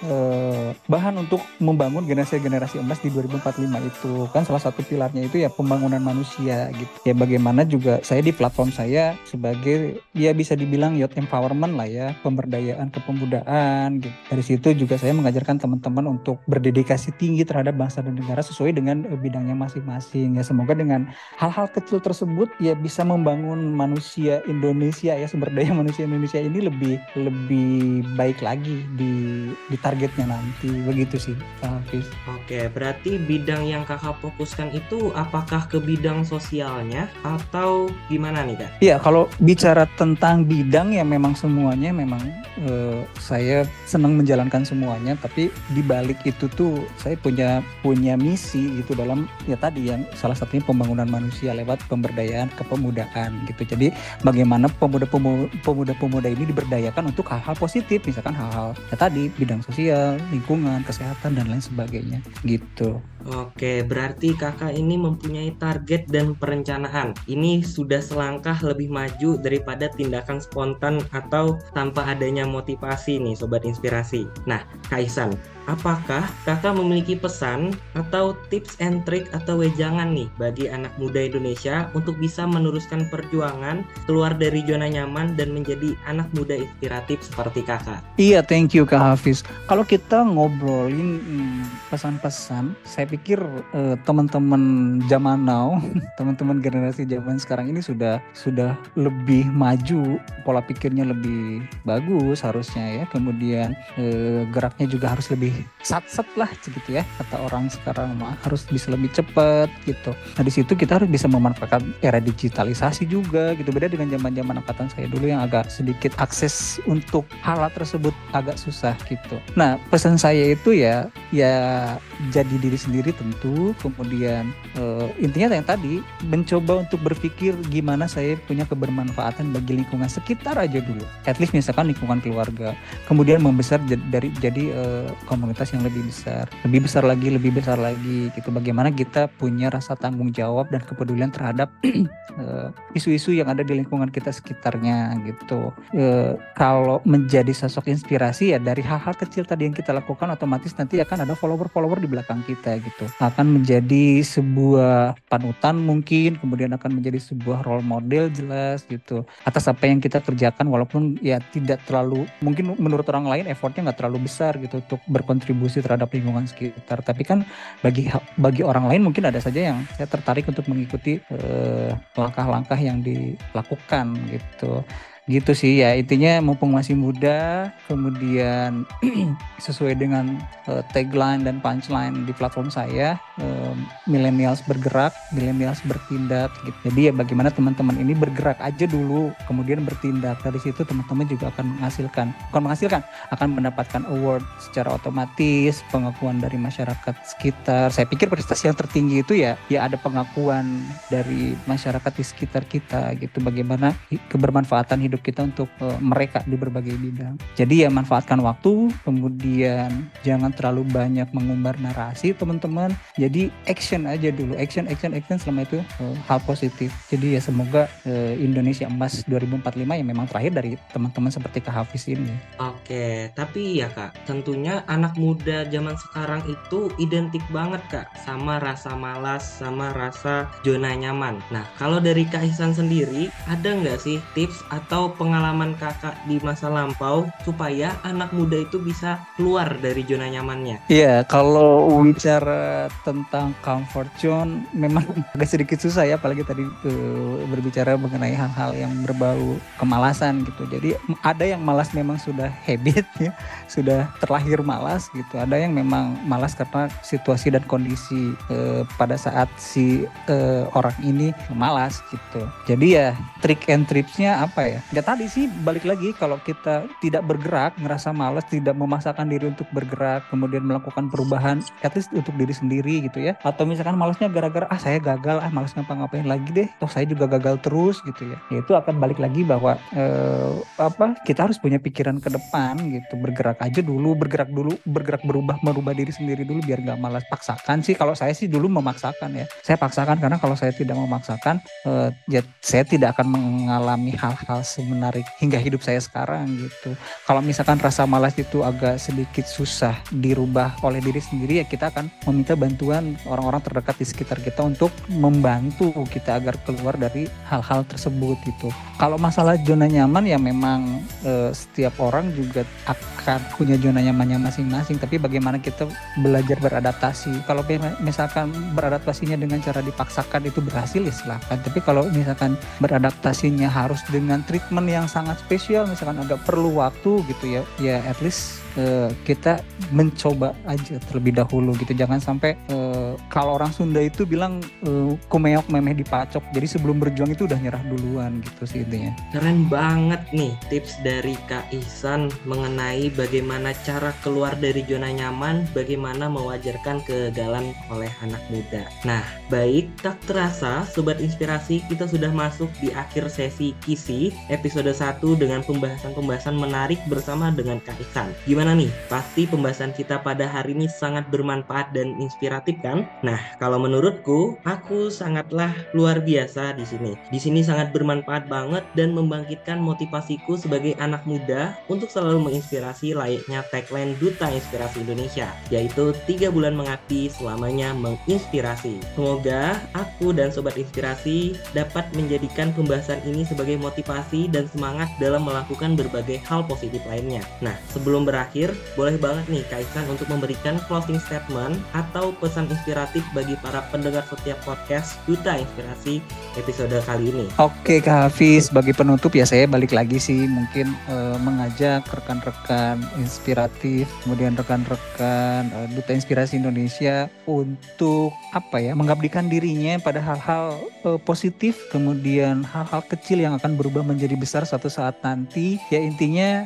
uh, 0.08 0.68
bahan 0.92 1.20
untuk 1.20 1.44
membangun 1.60 2.08
generasi-generasi 2.08 2.80
emas 2.80 2.96
di 3.04 3.12
2045 3.12 3.60
itu. 3.84 4.12
Kan 4.32 4.48
salah 4.48 4.62
satu 4.62 4.80
pilarnya 4.80 5.28
itu 5.28 5.44
ya 5.44 5.52
pembangunan 5.52 6.00
manusia 6.00 6.72
gitu. 6.72 6.94
Ya 7.04 7.12
bagaimana 7.12 7.68
juga 7.68 8.00
saya 8.00 8.24
di 8.24 8.32
platform 8.32 8.72
saya 8.72 9.12
sebagai 9.28 10.00
ya 10.16 10.32
bisa 10.32 10.56
dibilang 10.56 10.96
youth 10.96 11.12
empowerment 11.20 11.76
lah 11.76 11.84
ya 11.84 12.16
pemberdayaan 12.24 12.88
kepemudaan 12.88 14.00
gitu. 14.00 14.16
Dari 14.32 14.44
situ 14.46 14.68
juga 14.86 14.96
saya 14.96 15.12
mengajarkan 15.12 15.60
teman-teman 15.60 16.16
untuk 16.16 16.40
berdedikasi 16.48 17.12
tinggi 17.20 17.44
terhadap 17.44 17.76
bangsa 17.76 18.00
dan 18.00 18.16
negara 18.16 18.40
sesuai 18.40 18.72
dengan 18.72 19.04
bidangnya 19.18 19.52
masing-masing. 19.52 20.40
Ya 20.40 20.46
semoga 20.46 20.72
dengan 20.72 21.10
hal-hal 21.36 21.68
kecil 21.68 21.98
tersebut 21.98 22.48
ya 22.62 22.77
bisa 22.78 23.02
membangun 23.02 23.74
manusia 23.74 24.40
Indonesia 24.46 25.12
ya 25.14 25.26
sumber 25.26 25.50
daya 25.50 25.74
manusia 25.74 26.06
Indonesia 26.06 26.38
ini 26.38 26.64
lebih 26.64 26.94
lebih 27.18 28.06
baik 28.14 28.40
lagi 28.40 28.86
di 28.94 29.46
di 29.68 29.76
targetnya 29.78 30.30
nanti 30.30 30.70
begitu 30.86 31.18
sih 31.18 31.36
Pak 31.60 31.68
Hafiz. 31.68 32.06
Oke, 32.30 32.70
berarti 32.70 33.18
bidang 33.18 33.66
yang 33.66 33.82
kakak 33.84 34.16
fokuskan 34.22 34.72
itu 34.72 35.10
apakah 35.12 35.66
ke 35.66 35.82
bidang 35.82 36.22
sosialnya 36.22 37.10
atau 37.26 37.90
gimana 38.06 38.46
nih 38.46 38.56
kak? 38.56 38.70
Iya, 38.80 38.96
kalau 39.02 39.26
bicara 39.42 39.84
tentang 39.98 40.46
bidang 40.46 40.94
ya 40.94 41.04
memang 41.04 41.34
semuanya 41.34 41.90
memang 41.90 42.22
eh, 42.64 43.02
saya 43.18 43.66
senang 43.84 44.14
menjalankan 44.16 44.62
semuanya, 44.64 45.18
tapi 45.18 45.50
di 45.74 45.82
balik 45.82 46.22
itu 46.24 46.46
tuh 46.54 46.86
saya 47.00 47.18
punya 47.18 47.60
punya 47.82 48.14
misi 48.14 48.78
gitu 48.80 48.94
dalam 48.94 49.26
ya 49.44 49.56
tadi 49.58 49.90
yang 49.90 50.06
salah 50.14 50.36
satunya 50.36 50.64
pembangunan 50.64 51.08
manusia 51.08 51.52
lewat 51.56 51.82
pemberdayaan 51.88 52.52
kepemudaan 52.68 53.48
gitu. 53.48 53.64
Jadi 53.64 53.96
bagaimana 54.20 54.68
pemuda-pemuda 54.68 56.28
ini 56.28 56.44
diberdayakan 56.52 57.08
untuk 57.08 57.32
hal-hal 57.32 57.56
positif, 57.56 58.04
misalkan 58.04 58.36
hal-hal 58.36 58.76
ya 58.92 58.96
tadi 59.00 59.32
bidang 59.40 59.64
sosial, 59.64 60.20
lingkungan, 60.28 60.84
kesehatan 60.84 61.32
dan 61.40 61.48
lain 61.48 61.64
sebagainya 61.64 62.20
gitu. 62.44 63.00
Oke, 63.28 63.82
berarti 63.84 64.32
kakak 64.36 64.76
ini 64.76 64.94
mempunyai 64.94 65.56
target 65.58 66.06
dan 66.08 66.36
perencanaan. 66.38 67.12
Ini 67.26 67.64
sudah 67.66 67.98
selangkah 67.98 68.56
lebih 68.62 68.88
maju 68.88 69.36
daripada 69.40 69.90
tindakan 69.90 70.38
spontan 70.38 71.02
atau 71.10 71.58
tanpa 71.74 72.04
adanya 72.08 72.46
motivasi 72.46 73.18
nih 73.20 73.34
Sobat 73.36 73.66
Inspirasi. 73.66 74.28
Nah, 74.46 74.62
Kaisan, 74.88 75.34
apakah 75.68 76.24
kakak 76.48 76.72
memiliki 76.72 77.14
pesan 77.14 77.76
atau 77.92 78.32
tips 78.48 78.80
and 78.80 79.04
trick 79.04 79.28
atau 79.36 79.60
wejangan 79.60 80.08
nih 80.16 80.26
bagi 80.40 80.66
anak 80.66 80.90
muda 80.96 81.28
Indonesia 81.28 81.92
untuk 81.92 82.16
bisa 82.16 82.48
meneruskan 82.48 83.06
perjuangan 83.12 83.84
keluar 84.08 84.32
dari 84.32 84.64
zona 84.64 84.88
nyaman 84.88 85.36
dan 85.36 85.52
menjadi 85.52 85.92
anak 86.08 86.26
muda 86.32 86.56
inspiratif 86.56 87.20
seperti 87.20 87.60
kakak? 87.62 88.00
Iya, 88.16 88.40
thank 88.40 88.72
you 88.72 88.88
Kak 88.88 89.14
Hafiz. 89.14 89.44
Kalau 89.68 89.84
kita 89.84 90.24
ngobrolin 90.24 91.20
hmm, 91.20 91.62
pesan-pesan, 91.92 92.72
saya 92.88 93.04
pikir 93.04 93.38
uh, 93.76 93.94
teman-teman 94.08 94.96
zaman 95.12 95.44
now, 95.44 95.76
teman-teman 96.18 96.64
generasi 96.64 97.04
zaman 97.04 97.36
sekarang 97.36 97.68
ini 97.68 97.84
sudah 97.84 98.24
sudah 98.32 98.72
lebih 98.96 99.44
maju, 99.52 100.16
pola 100.48 100.64
pikirnya 100.64 101.04
lebih 101.04 101.60
bagus 101.84 102.40
harusnya 102.40 103.04
ya. 103.04 103.04
Kemudian 103.12 103.76
uh, 104.00 104.48
geraknya 104.48 104.88
juga 104.88 105.12
harus 105.12 105.28
lebih 105.28 105.57
sat-sat 105.82 106.26
lah 106.36 106.50
gitu 106.60 106.78
ya 106.90 107.06
kata 107.22 107.36
orang 107.48 107.70
sekarang 107.72 108.14
mah. 108.20 108.36
Harus 108.44 108.68
bisa 108.68 108.92
lebih 108.92 109.10
cepat 109.14 109.72
gitu. 109.88 110.12
Nah 110.12 110.42
di 110.44 110.52
situ 110.52 110.72
kita 110.76 111.00
harus 111.00 111.08
bisa 111.08 111.26
memanfaatkan 111.26 111.94
era 112.04 112.20
digitalisasi 112.20 113.08
juga 113.08 113.56
gitu. 113.56 113.70
Beda 113.72 113.88
dengan 113.88 114.12
zaman 114.12 114.32
zaman 114.34 114.54
angkatan 114.60 114.88
saya 114.92 115.06
dulu 115.08 115.26
yang 115.30 115.40
agak 115.42 115.72
sedikit 115.72 116.14
akses 116.20 116.78
untuk 116.84 117.24
hal 117.42 117.64
tersebut 117.72 118.12
agak 118.36 118.60
susah 118.60 118.94
gitu. 119.08 119.40
Nah 119.56 119.80
pesan 119.88 120.20
saya 120.20 120.52
itu 120.54 120.76
ya 120.76 121.08
ya 121.34 121.96
jadi 122.30 122.54
diri 122.60 122.78
sendiri 122.78 123.10
tentu. 123.14 123.72
Kemudian 123.80 124.50
uh, 124.76 125.08
intinya 125.18 125.56
yang 125.56 125.66
tadi 125.66 126.04
mencoba 126.28 126.84
untuk 126.84 127.00
berpikir 127.02 127.56
gimana 127.72 128.04
saya 128.06 128.36
punya 128.44 128.68
kebermanfaatan 128.68 129.50
bagi 129.54 129.80
lingkungan 129.80 130.10
sekitar 130.10 130.58
aja 130.60 130.84
dulu. 130.84 131.02
At 131.24 131.40
least 131.40 131.56
misalkan 131.56 131.90
lingkungan 131.90 132.20
keluarga. 132.20 132.76
Kemudian 133.08 133.40
membesar 133.40 133.80
dari 133.86 134.28
jadi 134.38 134.64
uh, 134.76 135.08
komunitas 135.24 135.47
yang 135.54 135.84
lebih 135.84 136.02
besar 136.08 136.44
lebih 136.64 136.80
besar 136.84 137.02
lagi 137.04 137.28
lebih 137.28 137.50
besar 137.56 137.78
lagi 137.80 138.28
gitu. 138.34 138.48
Bagaimana 138.52 138.92
kita 138.92 139.28
punya 139.28 139.68
rasa 139.68 139.94
tanggung 139.94 140.32
jawab 140.34 140.68
dan 140.72 140.82
kepedulian 140.84 141.30
terhadap 141.30 141.70
eh, 141.84 142.68
isu-isu 142.96 143.34
yang 143.36 143.48
ada 143.52 143.62
di 143.62 143.78
lingkungan 143.78 144.10
kita 144.10 144.34
sekitarnya 144.34 145.14
gitu. 145.22 145.70
E, 145.94 146.34
kalau 146.58 146.98
menjadi 147.06 147.50
sosok 147.54 147.92
inspirasi 147.92 148.56
ya 148.56 148.58
dari 148.58 148.80
hal-hal 148.82 149.14
kecil 149.14 149.44
tadi 149.44 149.68
yang 149.68 149.76
kita 149.76 149.94
lakukan 149.94 150.32
otomatis 150.32 150.74
nanti 150.74 150.98
akan 150.98 151.28
ada 151.28 151.34
follower-follower 151.38 152.02
di 152.02 152.08
belakang 152.08 152.42
kita 152.42 152.80
gitu. 152.82 153.06
Akan 153.22 153.54
menjadi 153.60 154.24
sebuah 154.24 155.20
panutan 155.30 155.78
mungkin 155.78 156.40
kemudian 156.40 156.74
akan 156.74 156.98
menjadi 156.98 157.22
sebuah 157.22 157.62
role 157.62 157.84
model 157.84 158.32
jelas 158.32 158.82
gitu 158.88 159.22
atas 159.46 159.68
apa 159.70 159.86
yang 159.86 160.02
kita 160.02 160.18
kerjakan. 160.24 160.66
Walaupun 160.72 161.20
ya 161.22 161.38
tidak 161.54 161.84
terlalu 161.84 162.26
mungkin 162.42 162.74
menurut 162.80 163.06
orang 163.12 163.28
lain 163.28 163.46
effortnya 163.46 163.90
nggak 163.90 163.98
terlalu 164.00 164.26
besar 164.26 164.56
gitu 164.58 164.80
untuk 164.82 165.00
berkontribusi 165.28 165.84
terhadap 165.84 166.08
lingkungan 166.08 166.48
sekitar. 166.48 167.04
Tapi 167.04 167.20
kan 167.20 167.44
bagi 167.84 168.08
bagi 168.40 168.64
orang 168.64 168.88
lain 168.88 169.12
mungkin 169.12 169.28
ada 169.28 169.36
saja 169.36 169.68
yang 169.68 169.84
saya 169.92 170.08
tertarik 170.08 170.48
untuk 170.48 170.64
mengikuti 170.72 171.20
eh, 171.20 171.92
langkah-langkah 172.16 172.80
uh, 172.80 172.86
yang 172.88 173.04
dilakukan 173.04 174.16
gitu 174.32 174.80
gitu 175.28 175.52
sih 175.52 175.84
ya. 175.84 175.92
Intinya 175.94 176.40
mumpung 176.40 176.72
masih 176.72 176.96
muda 176.96 177.70
kemudian 177.86 178.88
sesuai 179.64 179.94
dengan 180.00 180.40
uh, 180.66 180.80
tagline 180.90 181.44
dan 181.44 181.60
punchline 181.60 182.24
di 182.24 182.32
platform 182.32 182.72
saya 182.72 183.20
uh, 183.38 183.76
millennials 184.08 184.64
bergerak 184.64 185.12
millennials 185.36 185.84
bertindak 185.84 186.48
gitu. 186.64 186.78
Jadi 186.88 187.00
ya 187.08 187.12
bagaimana 187.12 187.52
teman-teman 187.52 188.00
ini 188.00 188.16
bergerak 188.16 188.56
aja 188.58 188.88
dulu 188.88 189.30
kemudian 189.44 189.84
bertindak. 189.84 190.40
Dari 190.40 190.58
situ 190.58 190.82
teman-teman 190.82 191.28
juga 191.28 191.52
akan 191.52 191.78
menghasilkan 191.78 192.26
bukan 192.48 192.62
menghasilkan 192.64 193.00
akan 193.36 193.48
mendapatkan 193.52 194.02
award 194.08 194.42
secara 194.58 194.96
otomatis 194.96 195.84
pengakuan 195.92 196.40
dari 196.40 196.56
masyarakat 196.56 197.14
sekitar. 197.22 197.92
Saya 197.92 198.08
pikir 198.08 198.32
prestasi 198.32 198.72
yang 198.72 198.78
tertinggi 198.78 199.20
itu 199.20 199.36
ya 199.36 199.60
ya 199.68 199.84
ada 199.84 200.00
pengakuan 200.00 200.80
dari 201.12 201.52
masyarakat 201.68 202.12
di 202.16 202.24
sekitar 202.24 202.64
kita 202.64 203.12
gitu. 203.20 203.44
Bagaimana 203.44 203.92
kebermanfaatan 204.32 205.04
hidup 205.04 205.17
hidup 205.18 205.26
kita 205.26 205.40
untuk 205.50 205.66
uh, 205.82 205.98
mereka 205.98 206.46
di 206.46 206.54
berbagai 206.54 206.94
bidang. 206.94 207.34
Jadi 207.58 207.82
ya 207.82 207.90
manfaatkan 207.90 208.38
waktu, 208.38 208.94
kemudian 209.02 210.06
jangan 210.22 210.54
terlalu 210.54 210.86
banyak 210.86 211.26
mengumbar 211.34 211.74
narasi 211.82 212.30
teman-teman. 212.30 212.94
Jadi 213.18 213.50
action 213.66 214.06
aja 214.06 214.30
dulu, 214.30 214.54
action, 214.54 214.86
action, 214.86 215.10
action 215.18 215.42
selama 215.42 215.66
itu 215.66 215.82
uh, 215.98 216.14
hal 216.30 216.38
positif. 216.46 216.94
Jadi 217.10 217.34
ya 217.34 217.40
semoga 217.42 217.90
uh, 218.06 218.34
Indonesia 218.38 218.86
Emas 218.86 219.26
2045 219.26 219.82
yang 219.82 220.06
memang 220.06 220.30
terakhir 220.30 220.54
dari 220.54 220.78
teman-teman 220.94 221.34
seperti 221.34 221.58
Kak 221.66 221.74
Hafiz 221.74 222.06
ini. 222.06 222.30
Oke, 222.62 223.34
tapi 223.34 223.82
ya 223.82 223.90
Kak, 223.90 224.14
tentunya 224.22 224.86
anak 224.86 225.18
muda 225.18 225.66
zaman 225.66 225.98
sekarang 225.98 226.46
itu 226.46 226.94
identik 227.02 227.42
banget 227.50 227.82
Kak 227.90 228.06
sama 228.22 228.62
rasa 228.62 228.94
malas, 228.94 229.42
sama 229.42 229.90
rasa 229.90 230.46
zona 230.62 230.94
nyaman. 230.94 231.42
Nah, 231.50 231.66
kalau 231.80 231.98
dari 231.98 232.22
Kak 232.28 232.46
Ihsan 232.46 232.76
sendiri, 232.76 233.32
ada 233.48 233.74
nggak 233.74 233.98
sih 233.98 234.20
tips 234.36 234.60
atau 234.68 235.07
pengalaman 235.14 235.72
kakak 235.78 236.16
di 236.28 236.42
masa 236.42 236.68
lampau 236.68 237.28
supaya 237.46 237.96
anak 238.04 238.34
muda 238.34 238.60
itu 238.60 238.76
bisa 238.82 239.22
keluar 239.38 239.78
dari 239.80 240.04
zona 240.04 240.28
nyamannya? 240.28 240.84
Iya, 240.90 241.24
kalau 241.24 241.88
bicara 242.02 242.92
tentang 243.02 243.54
comfort 243.64 244.10
zone 244.18 244.66
memang 244.74 245.04
agak 245.34 245.48
sedikit 245.48 245.78
susah 245.78 246.04
ya, 246.04 246.16
apalagi 246.18 246.44
tadi 246.44 246.64
uh, 246.64 247.36
berbicara 247.48 247.94
mengenai 247.94 248.34
hal-hal 248.34 248.74
yang 248.74 248.92
berbau 249.06 249.56
kemalasan 249.78 250.44
gitu. 250.44 250.66
Jadi 250.68 250.98
ada 251.24 251.44
yang 251.44 251.62
malas 251.62 251.92
memang 251.94 252.20
sudah 252.20 252.50
habit 252.64 253.06
ya, 253.24 253.32
sudah 253.70 254.10
terlahir 254.20 254.60
malas 254.60 255.08
gitu. 255.14 255.38
Ada 255.38 255.60
yang 255.60 255.72
memang 255.72 256.18
malas 256.26 256.52
karena 256.52 256.90
situasi 257.00 257.54
dan 257.54 257.64
kondisi 257.64 258.34
uh, 258.50 258.82
pada 258.98 259.14
saat 259.14 259.48
si 259.56 260.04
uh, 260.28 260.66
orang 260.74 260.94
ini 261.04 261.30
malas 261.54 262.00
gitu. 262.10 262.42
Jadi 262.66 262.98
ya 262.98 263.14
trick 263.44 263.68
and 263.70 263.86
tripsnya 263.86 264.42
apa 264.42 264.78
ya? 264.78 264.80
Ya 264.98 265.02
tadi 265.06 265.30
sih 265.30 265.46
balik 265.62 265.86
lagi 265.86 266.10
kalau 266.18 266.42
kita 266.42 266.90
tidak 266.98 267.22
bergerak 267.22 267.78
ngerasa 267.78 268.10
malas 268.10 268.42
tidak 268.50 268.74
memaksakan 268.74 269.30
diri 269.30 269.46
untuk 269.46 269.70
bergerak 269.70 270.26
kemudian 270.26 270.66
melakukan 270.66 271.06
perubahan 271.06 271.62
at 271.86 271.94
least 271.94 272.10
untuk 272.10 272.34
diri 272.34 272.50
sendiri 272.50 273.06
gitu 273.06 273.22
ya. 273.22 273.38
Atau 273.46 273.62
misalkan 273.62 273.94
malasnya 273.94 274.26
gara-gara 274.26 274.66
ah 274.66 274.80
saya 274.82 274.98
gagal 274.98 275.38
ah 275.38 275.46
malas 275.54 275.70
ngapa-ngapain 275.78 276.26
lagi 276.26 276.50
deh 276.50 276.66
toh 276.82 276.90
saya 276.90 277.06
juga 277.06 277.30
gagal 277.30 277.62
terus 277.62 278.02
gitu 278.02 278.26
ya, 278.26 278.38
ya 278.50 278.58
itu 278.58 278.74
akan 278.74 278.98
balik 278.98 279.22
lagi 279.22 279.46
bahwa 279.46 279.78
eh, 279.94 280.58
apa 280.82 281.14
kita 281.22 281.46
harus 281.46 281.62
punya 281.62 281.78
pikiran 281.78 282.18
ke 282.18 282.26
depan 282.26 282.74
gitu. 282.90 283.14
Bergerak 283.22 283.62
aja 283.62 283.78
dulu 283.78 284.18
bergerak 284.18 284.50
dulu 284.50 284.74
bergerak 284.82 285.22
berubah 285.22 285.62
merubah 285.62 285.94
diri 285.94 286.10
sendiri 286.10 286.42
dulu 286.42 286.58
biar 286.66 286.82
nggak 286.82 286.98
malas 286.98 287.22
paksakan 287.30 287.86
sih 287.86 287.94
kalau 287.94 288.18
saya 288.18 288.34
sih 288.34 288.50
dulu 288.50 288.66
memaksakan 288.66 289.30
ya. 289.30 289.46
Saya 289.62 289.78
paksakan 289.78 290.18
karena 290.18 290.42
kalau 290.42 290.58
saya 290.58 290.74
tidak 290.74 290.98
memaksakan 290.98 291.62
eh, 291.86 292.10
ya 292.26 292.42
saya 292.58 292.82
tidak 292.82 293.14
akan 293.14 293.30
mengalami 293.30 294.18
hal-hal 294.18 294.66
semenarik 294.78 295.26
hingga 295.42 295.58
hidup 295.58 295.82
saya 295.82 295.98
sekarang 295.98 296.46
gitu. 296.54 296.94
Kalau 297.26 297.42
misalkan 297.42 297.82
rasa 297.82 298.06
malas 298.06 298.38
itu 298.38 298.62
agak 298.62 299.02
sedikit 299.02 299.42
susah 299.50 299.98
dirubah 300.14 300.78
oleh 300.86 301.02
diri 301.02 301.18
sendiri 301.18 301.58
ya 301.58 301.66
kita 301.66 301.90
akan 301.90 302.06
meminta 302.30 302.54
bantuan 302.54 303.18
orang-orang 303.26 303.58
terdekat 303.58 303.98
di 303.98 304.06
sekitar 304.06 304.38
kita 304.38 304.62
untuk 304.62 304.94
membantu 305.10 305.90
kita 306.06 306.38
agar 306.38 306.54
keluar 306.62 306.94
dari 306.94 307.26
hal-hal 307.50 307.82
tersebut 307.90 308.38
gitu. 308.46 308.70
Kalau 308.98 309.18
masalah 309.18 309.58
zona 309.62 309.90
nyaman 309.90 310.26
ya 310.26 310.38
memang 310.38 311.02
e, 311.22 311.50
setiap 311.54 311.98
orang 311.98 312.30
juga 312.34 312.62
akan 312.86 313.40
punya 313.54 313.78
zona 313.78 314.02
nyamannya 314.02 314.38
masing-masing 314.42 314.98
tapi 314.98 315.18
bagaimana 315.18 315.58
kita 315.58 315.86
belajar 316.22 316.58
beradaptasi. 316.62 317.46
Kalau 317.46 317.62
misalkan 318.02 318.50
beradaptasinya 318.74 319.38
dengan 319.38 319.62
cara 319.62 319.82
dipaksakan 319.82 320.50
itu 320.50 320.58
berhasil 320.62 321.02
ya 321.02 321.14
silahkan. 321.14 321.58
Tapi 321.62 321.78
kalau 321.82 322.06
misalkan 322.10 322.58
beradaptasinya 322.82 323.70
harus 323.70 324.02
dengan 324.10 324.42
treatment 324.68 324.92
yang 324.92 325.08
sangat 325.08 325.40
spesial 325.40 325.88
misalkan 325.88 326.20
agak 326.20 326.44
perlu 326.44 326.76
waktu 326.76 327.24
gitu 327.24 327.44
ya. 327.48 327.62
Ya 327.80 328.04
at 328.04 328.20
least 328.20 328.60
uh, 328.78 329.10
kita 329.26 329.60
mencoba 329.90 330.54
aja 330.64 330.96
terlebih 331.10 331.36
dahulu 331.36 331.74
gitu. 331.76 331.92
Jangan 331.92 332.22
sampai 332.22 332.54
uh, 332.70 333.18
kalau 333.28 333.58
orang 333.58 333.74
Sunda 333.74 334.00
itu 334.00 334.24
bilang 334.24 334.62
uh, 334.86 335.12
kumeok 335.28 335.66
memeh 335.68 335.98
dipacok. 335.98 336.40
Jadi 336.54 336.66
sebelum 336.70 337.02
berjuang 337.02 337.34
itu 337.34 337.44
udah 337.44 337.58
nyerah 337.58 337.82
duluan 337.90 338.40
gitu 338.40 338.62
sih 338.64 338.80
intinya. 338.86 339.12
Keren 339.34 339.66
banget 339.66 340.22
nih 340.30 340.54
tips 340.70 341.00
dari 341.02 341.34
Kak 341.50 341.72
Ihsan 341.74 342.30
mengenai 342.46 343.10
bagaimana 343.12 343.74
cara 343.82 344.14
keluar 344.22 344.54
dari 344.58 344.84
zona 344.86 345.10
nyaman 345.10 345.66
bagaimana 345.72 346.30
mewajarkan 346.30 347.02
kegagalan 347.04 347.72
oleh 347.90 348.10
anak 348.22 348.40
muda. 348.52 348.86
Nah 349.02 349.24
baik 349.48 349.88
tak 350.04 350.20
terasa 350.28 350.84
sobat 350.92 351.18
inspirasi 351.18 351.80
kita 351.88 352.04
sudah 352.04 352.30
masuk 352.30 352.68
di 352.78 352.92
akhir 352.92 353.32
sesi 353.32 353.72
kisi 353.80 354.30
episode 354.52 354.90
1 354.92 355.20
dengan 355.40 355.64
pembahasan-pembahasan 355.64 356.56
menarik 356.56 357.00
bersama 357.08 357.48
dengan 357.48 357.80
Kak 357.80 357.96
Ihsan. 358.02 358.30
Gimana 358.44 358.67
nih? 358.76 358.92
Pasti 359.08 359.48
pembahasan 359.48 359.96
kita 359.96 360.20
pada 360.20 360.44
hari 360.44 360.76
ini 360.76 360.90
sangat 360.90 361.24
bermanfaat 361.32 361.96
dan 361.96 362.18
inspiratif 362.20 362.76
kan? 362.84 363.08
Nah, 363.24 363.38
kalau 363.56 363.80
menurutku, 363.80 364.60
aku 364.68 365.08
sangatlah 365.08 365.72
luar 365.96 366.20
biasa 366.20 366.76
di 366.76 366.84
sini. 366.84 367.12
Di 367.32 367.40
sini 367.40 367.64
sangat 367.64 367.94
bermanfaat 367.96 368.50
banget 368.50 368.84
dan 368.92 369.16
membangkitkan 369.16 369.80
motivasiku 369.80 370.60
sebagai 370.60 370.92
anak 371.00 371.24
muda 371.24 371.78
untuk 371.86 372.10
selalu 372.12 372.50
menginspirasi 372.50 373.16
layaknya 373.16 373.64
tagline 373.70 374.18
Duta 374.20 374.50
Inspirasi 374.50 375.06
Indonesia, 375.06 375.48
yaitu 375.72 376.12
tiga 376.26 376.52
bulan 376.52 376.76
mengabdi 376.76 377.32
selamanya 377.32 377.94
menginspirasi. 377.96 378.98
Semoga 379.14 379.78
aku 379.94 380.34
dan 380.34 380.50
Sobat 380.50 380.76
Inspirasi 380.76 381.56
dapat 381.72 382.08
menjadikan 382.12 382.74
pembahasan 382.74 383.22
ini 383.24 383.46
sebagai 383.46 383.78
motivasi 383.78 384.50
dan 384.50 384.66
semangat 384.68 385.06
dalam 385.22 385.46
melakukan 385.46 385.94
berbagai 385.94 386.42
hal 386.44 386.66
positif 386.66 387.00
lainnya. 387.06 387.44
Nah, 387.62 387.76
sebelum 387.94 388.26
berakhir 388.26 388.47
terakhir, 388.48 388.72
boleh 388.96 389.20
banget 389.20 389.44
nih 389.52 389.64
Kaisan 389.68 390.08
untuk 390.08 390.24
memberikan 390.32 390.80
closing 390.88 391.20
statement 391.20 391.76
atau 391.92 392.32
pesan 392.40 392.64
inspiratif 392.72 393.20
bagi 393.36 393.60
para 393.60 393.84
pendengar 393.92 394.24
setiap 394.24 394.56
podcast 394.64 395.20
Duta 395.28 395.60
Inspirasi 395.60 396.24
episode 396.56 396.96
kali 397.04 397.28
ini. 397.28 397.44
Oke 397.60 398.00
Kak 398.00 398.32
Hafiz, 398.32 398.72
bagi 398.72 398.96
penutup 398.96 399.36
ya 399.36 399.44
saya 399.44 399.68
balik 399.68 399.92
lagi 399.92 400.16
sih 400.16 400.48
mungkin 400.48 400.96
uh, 401.12 401.36
mengajak 401.44 402.08
rekan-rekan 402.08 403.04
inspiratif, 403.20 404.08
kemudian 404.24 404.56
rekan-rekan 404.56 405.68
uh, 405.68 405.84
Duta 405.92 406.16
Inspirasi 406.16 406.56
Indonesia 406.56 407.28
untuk 407.44 408.32
apa 408.56 408.80
ya, 408.80 408.96
mengabdikan 408.96 409.52
dirinya 409.52 410.00
pada 410.00 410.24
hal-hal 410.24 410.80
uh, 411.04 411.20
positif, 411.20 411.76
kemudian 411.92 412.64
hal-hal 412.64 413.04
kecil 413.04 413.44
yang 413.44 413.60
akan 413.60 413.76
berubah 413.76 414.00
menjadi 414.00 414.32
besar 414.40 414.64
suatu 414.64 414.88
saat 414.88 415.20
nanti. 415.20 415.76
Ya 415.92 416.00
intinya 416.00 416.64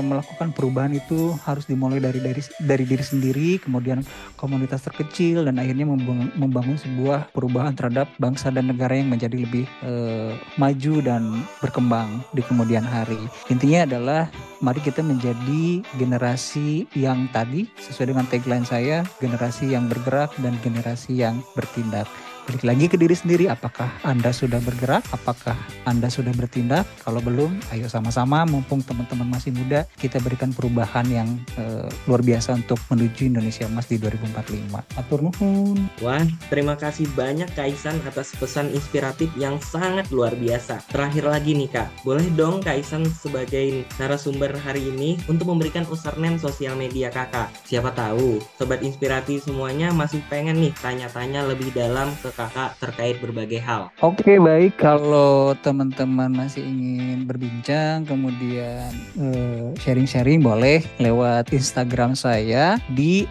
melakukan 0.00 0.54
perubahan 0.54 0.93
itu 0.94 1.34
harus 1.42 1.66
dimulai 1.66 1.98
dari 1.98 2.22
dari 2.22 2.42
dari 2.62 2.84
diri 2.86 3.04
sendiri, 3.04 3.50
kemudian 3.62 4.02
komunitas 4.38 4.86
terkecil 4.86 5.44
dan 5.46 5.58
akhirnya 5.58 5.86
membangun, 5.88 6.30
membangun 6.38 6.78
sebuah 6.78 7.34
perubahan 7.34 7.74
terhadap 7.74 8.10
bangsa 8.22 8.50
dan 8.54 8.70
negara 8.70 8.94
yang 8.94 9.10
menjadi 9.10 9.36
lebih 9.36 9.66
uh, 9.82 10.38
maju 10.56 10.94
dan 11.02 11.22
berkembang 11.58 12.22
di 12.32 12.42
kemudian 12.46 12.84
hari. 12.84 13.20
Intinya 13.50 13.86
adalah 13.86 14.22
mari 14.62 14.80
kita 14.80 15.02
menjadi 15.04 15.84
generasi 15.98 16.86
yang 16.96 17.26
tadi 17.30 17.66
sesuai 17.78 18.14
dengan 18.14 18.26
tagline 18.30 18.66
saya, 18.66 19.02
generasi 19.18 19.74
yang 19.74 19.86
bergerak 19.86 20.32
dan 20.40 20.56
generasi 20.62 21.20
yang 21.20 21.42
bertindak 21.54 22.06
balik 22.44 22.64
lagi 22.64 22.84
ke 22.86 22.96
diri 23.00 23.16
sendiri. 23.16 23.48
Apakah 23.48 23.88
Anda 24.04 24.30
sudah 24.30 24.60
bergerak? 24.60 25.04
Apakah 25.10 25.56
Anda 25.88 26.12
sudah 26.12 26.30
bertindak? 26.36 26.84
Kalau 27.00 27.24
belum 27.24 27.56
ayo 27.72 27.88
sama-sama. 27.88 28.44
Mumpung 28.44 28.84
teman-teman 28.84 29.26
masih 29.26 29.50
muda 29.56 29.88
kita 29.96 30.20
berikan 30.20 30.52
perubahan 30.52 31.08
yang 31.08 31.28
uh, 31.56 31.88
luar 32.04 32.20
biasa 32.20 32.60
untuk 32.60 32.76
menuju 32.92 33.32
Indonesia 33.32 33.64
Emas 33.64 33.88
di 33.88 33.96
2045 33.96 35.00
atur 35.00 35.18
nuhun. 35.24 35.88
Wah 36.04 36.24
terima 36.52 36.76
kasih 36.76 37.08
banyak 37.16 37.48
Kaisan 37.56 37.96
atas 38.04 38.36
pesan 38.36 38.68
inspiratif 38.76 39.32
yang 39.40 39.56
sangat 39.64 40.12
luar 40.12 40.36
biasa. 40.36 40.84
Terakhir 40.92 41.24
lagi 41.24 41.56
nih 41.56 41.70
Kak. 41.72 41.88
Boleh 42.04 42.28
dong 42.36 42.60
Kaisan 42.60 43.08
sebagai 43.08 43.88
narasumber 43.96 44.52
hari 44.60 44.84
ini 44.84 45.16
untuk 45.30 45.48
memberikan 45.48 45.88
username 45.88 46.36
sosial 46.36 46.76
media 46.76 47.08
kakak. 47.08 47.48
Siapa 47.64 47.94
tahu 47.96 48.42
sobat 48.60 48.84
inspiratif 48.84 49.48
semuanya 49.48 49.94
masih 49.94 50.20
pengen 50.28 50.60
nih 50.60 50.74
tanya-tanya 50.82 51.46
lebih 51.46 51.72
dalam 51.72 52.12
ke 52.20 52.33
kakak 52.34 52.76
terkait 52.82 53.16
berbagai 53.22 53.62
hal. 53.62 53.88
Oke 54.02 54.36
baik 54.42 54.76
kalau 54.78 55.54
teman-teman 55.62 56.30
masih 56.30 56.66
ingin 56.66 57.24
berbincang 57.24 58.02
kemudian 58.04 58.90
eh, 59.18 59.70
sharing-sharing 59.80 60.42
boleh 60.42 60.82
lewat 60.98 61.54
Instagram 61.54 62.18
saya 62.18 62.76
di 62.92 63.24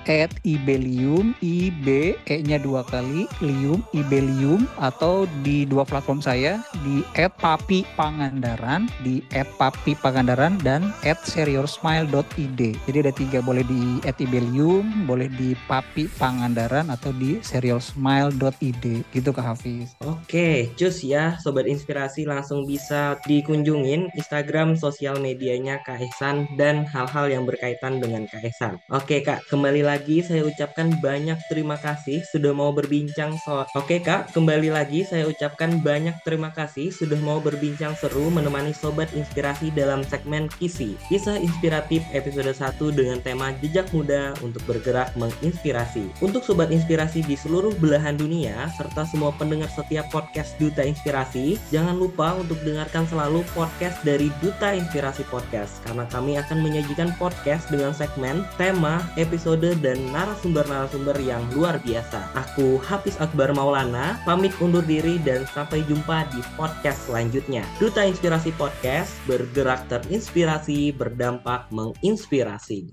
@ibelium 0.44 1.36
i 1.44 1.70
b 1.84 2.16
e 2.16 2.36
nya 2.44 2.58
dua 2.60 2.88
kali 2.88 3.28
lium 3.44 3.84
ibelium 3.92 4.66
atau 4.80 5.28
di 5.44 5.68
dua 5.68 5.84
platform 5.84 6.24
saya 6.24 6.64
di 6.84 7.04
@papi 7.16 7.84
pangandaran 8.00 8.88
di 9.04 9.20
@papi 9.60 10.00
pangandaran 10.00 10.56
dan 10.64 10.96
@serioursmile.id. 11.04 12.62
Jadi 12.88 12.98
ada 12.98 13.14
tiga 13.14 13.40
boleh 13.44 13.68
di 13.68 14.00
@ibelium, 14.04 15.08
boleh 15.08 15.28
di 15.28 15.56
papi 15.68 16.08
pangandaran 16.16 16.88
atau 16.88 17.12
di 17.16 17.40
gitu 19.10 19.34
Kak 19.34 19.58
Hafiz. 19.58 19.98
Oke, 20.06 20.70
cus 20.78 21.02
ya 21.02 21.42
Sobat 21.42 21.66
Inspirasi 21.66 22.30
langsung 22.30 22.70
bisa 22.70 23.18
dikunjungin 23.26 24.14
Instagram 24.14 24.78
sosial 24.78 25.18
medianya 25.18 25.82
Kak 25.82 25.98
Ehsan 25.98 26.46
dan 26.60 26.86
hal-hal 26.86 27.34
yang 27.34 27.44
berkaitan 27.50 27.98
dengan 27.98 28.30
Kak 28.30 28.46
Ehsan. 28.46 28.78
Oke 28.94 29.26
Kak, 29.26 29.50
kembali 29.50 29.82
lagi 29.82 30.22
saya 30.22 30.46
ucapkan 30.46 30.94
banyak 31.02 31.40
terima 31.50 31.80
kasih 31.82 32.22
sudah 32.30 32.54
mau 32.54 32.70
berbincang 32.70 33.34
soal 33.42 33.66
Oke 33.74 34.04
Kak, 34.04 34.36
kembali 34.36 34.70
lagi 34.70 35.08
saya 35.08 35.26
ucapkan 35.26 35.80
banyak 35.82 36.14
terima 36.28 36.52
kasih 36.52 36.92
sudah 36.92 37.18
mau 37.24 37.40
berbincang 37.40 37.96
seru 37.98 38.28
menemani 38.28 38.76
Sobat 38.76 39.10
Inspirasi 39.16 39.72
dalam 39.72 40.04
segmen 40.04 40.52
Kisi. 40.60 41.00
Kisah 41.08 41.40
inspiratif 41.40 42.04
episode 42.12 42.52
1 42.52 42.78
dengan 42.92 43.24
tema 43.24 43.56
jejak 43.64 43.88
muda 43.96 44.36
untuk 44.44 44.62
bergerak 44.68 45.16
menginspirasi. 45.16 46.12
Untuk 46.20 46.44
Sobat 46.44 46.70
Inspirasi 46.76 47.24
di 47.24 47.40
seluruh 47.40 47.72
belahan 47.80 48.20
dunia, 48.20 48.68
serta 48.84 49.08
semua 49.08 49.32
pendengar 49.40 49.72
setiap 49.72 50.12
podcast 50.12 50.60
Duta 50.60 50.84
Inspirasi, 50.84 51.56
jangan 51.72 51.96
lupa 51.96 52.36
untuk 52.36 52.60
dengarkan 52.68 53.08
selalu 53.08 53.48
podcast 53.56 53.96
dari 54.04 54.28
Duta 54.44 54.76
Inspirasi 54.76 55.24
Podcast 55.32 55.80
karena 55.88 56.04
kami 56.12 56.36
akan 56.36 56.60
menyajikan 56.60 57.16
podcast 57.16 57.72
dengan 57.72 57.96
segmen, 57.96 58.44
tema, 58.60 59.00
episode, 59.16 59.80
dan 59.80 59.98
narasumber-narasumber 60.12 61.16
yang 61.24 61.40
luar 61.56 61.80
biasa. 61.80 62.28
Aku 62.36 62.76
Hafiz 62.84 63.16
Akbar 63.24 63.56
Maulana, 63.56 64.20
pamit 64.28 64.52
undur 64.60 64.84
diri 64.84 65.16
dan 65.24 65.48
sampai 65.56 65.80
jumpa 65.88 66.28
di 66.36 66.44
podcast 66.60 67.08
selanjutnya. 67.08 67.64
Duta 67.80 68.04
Inspirasi 68.04 68.52
Podcast 68.60 69.16
bergerak 69.24 69.88
terinspirasi, 69.88 70.92
berdampak 70.92 71.72
menginspirasi. 71.72 72.92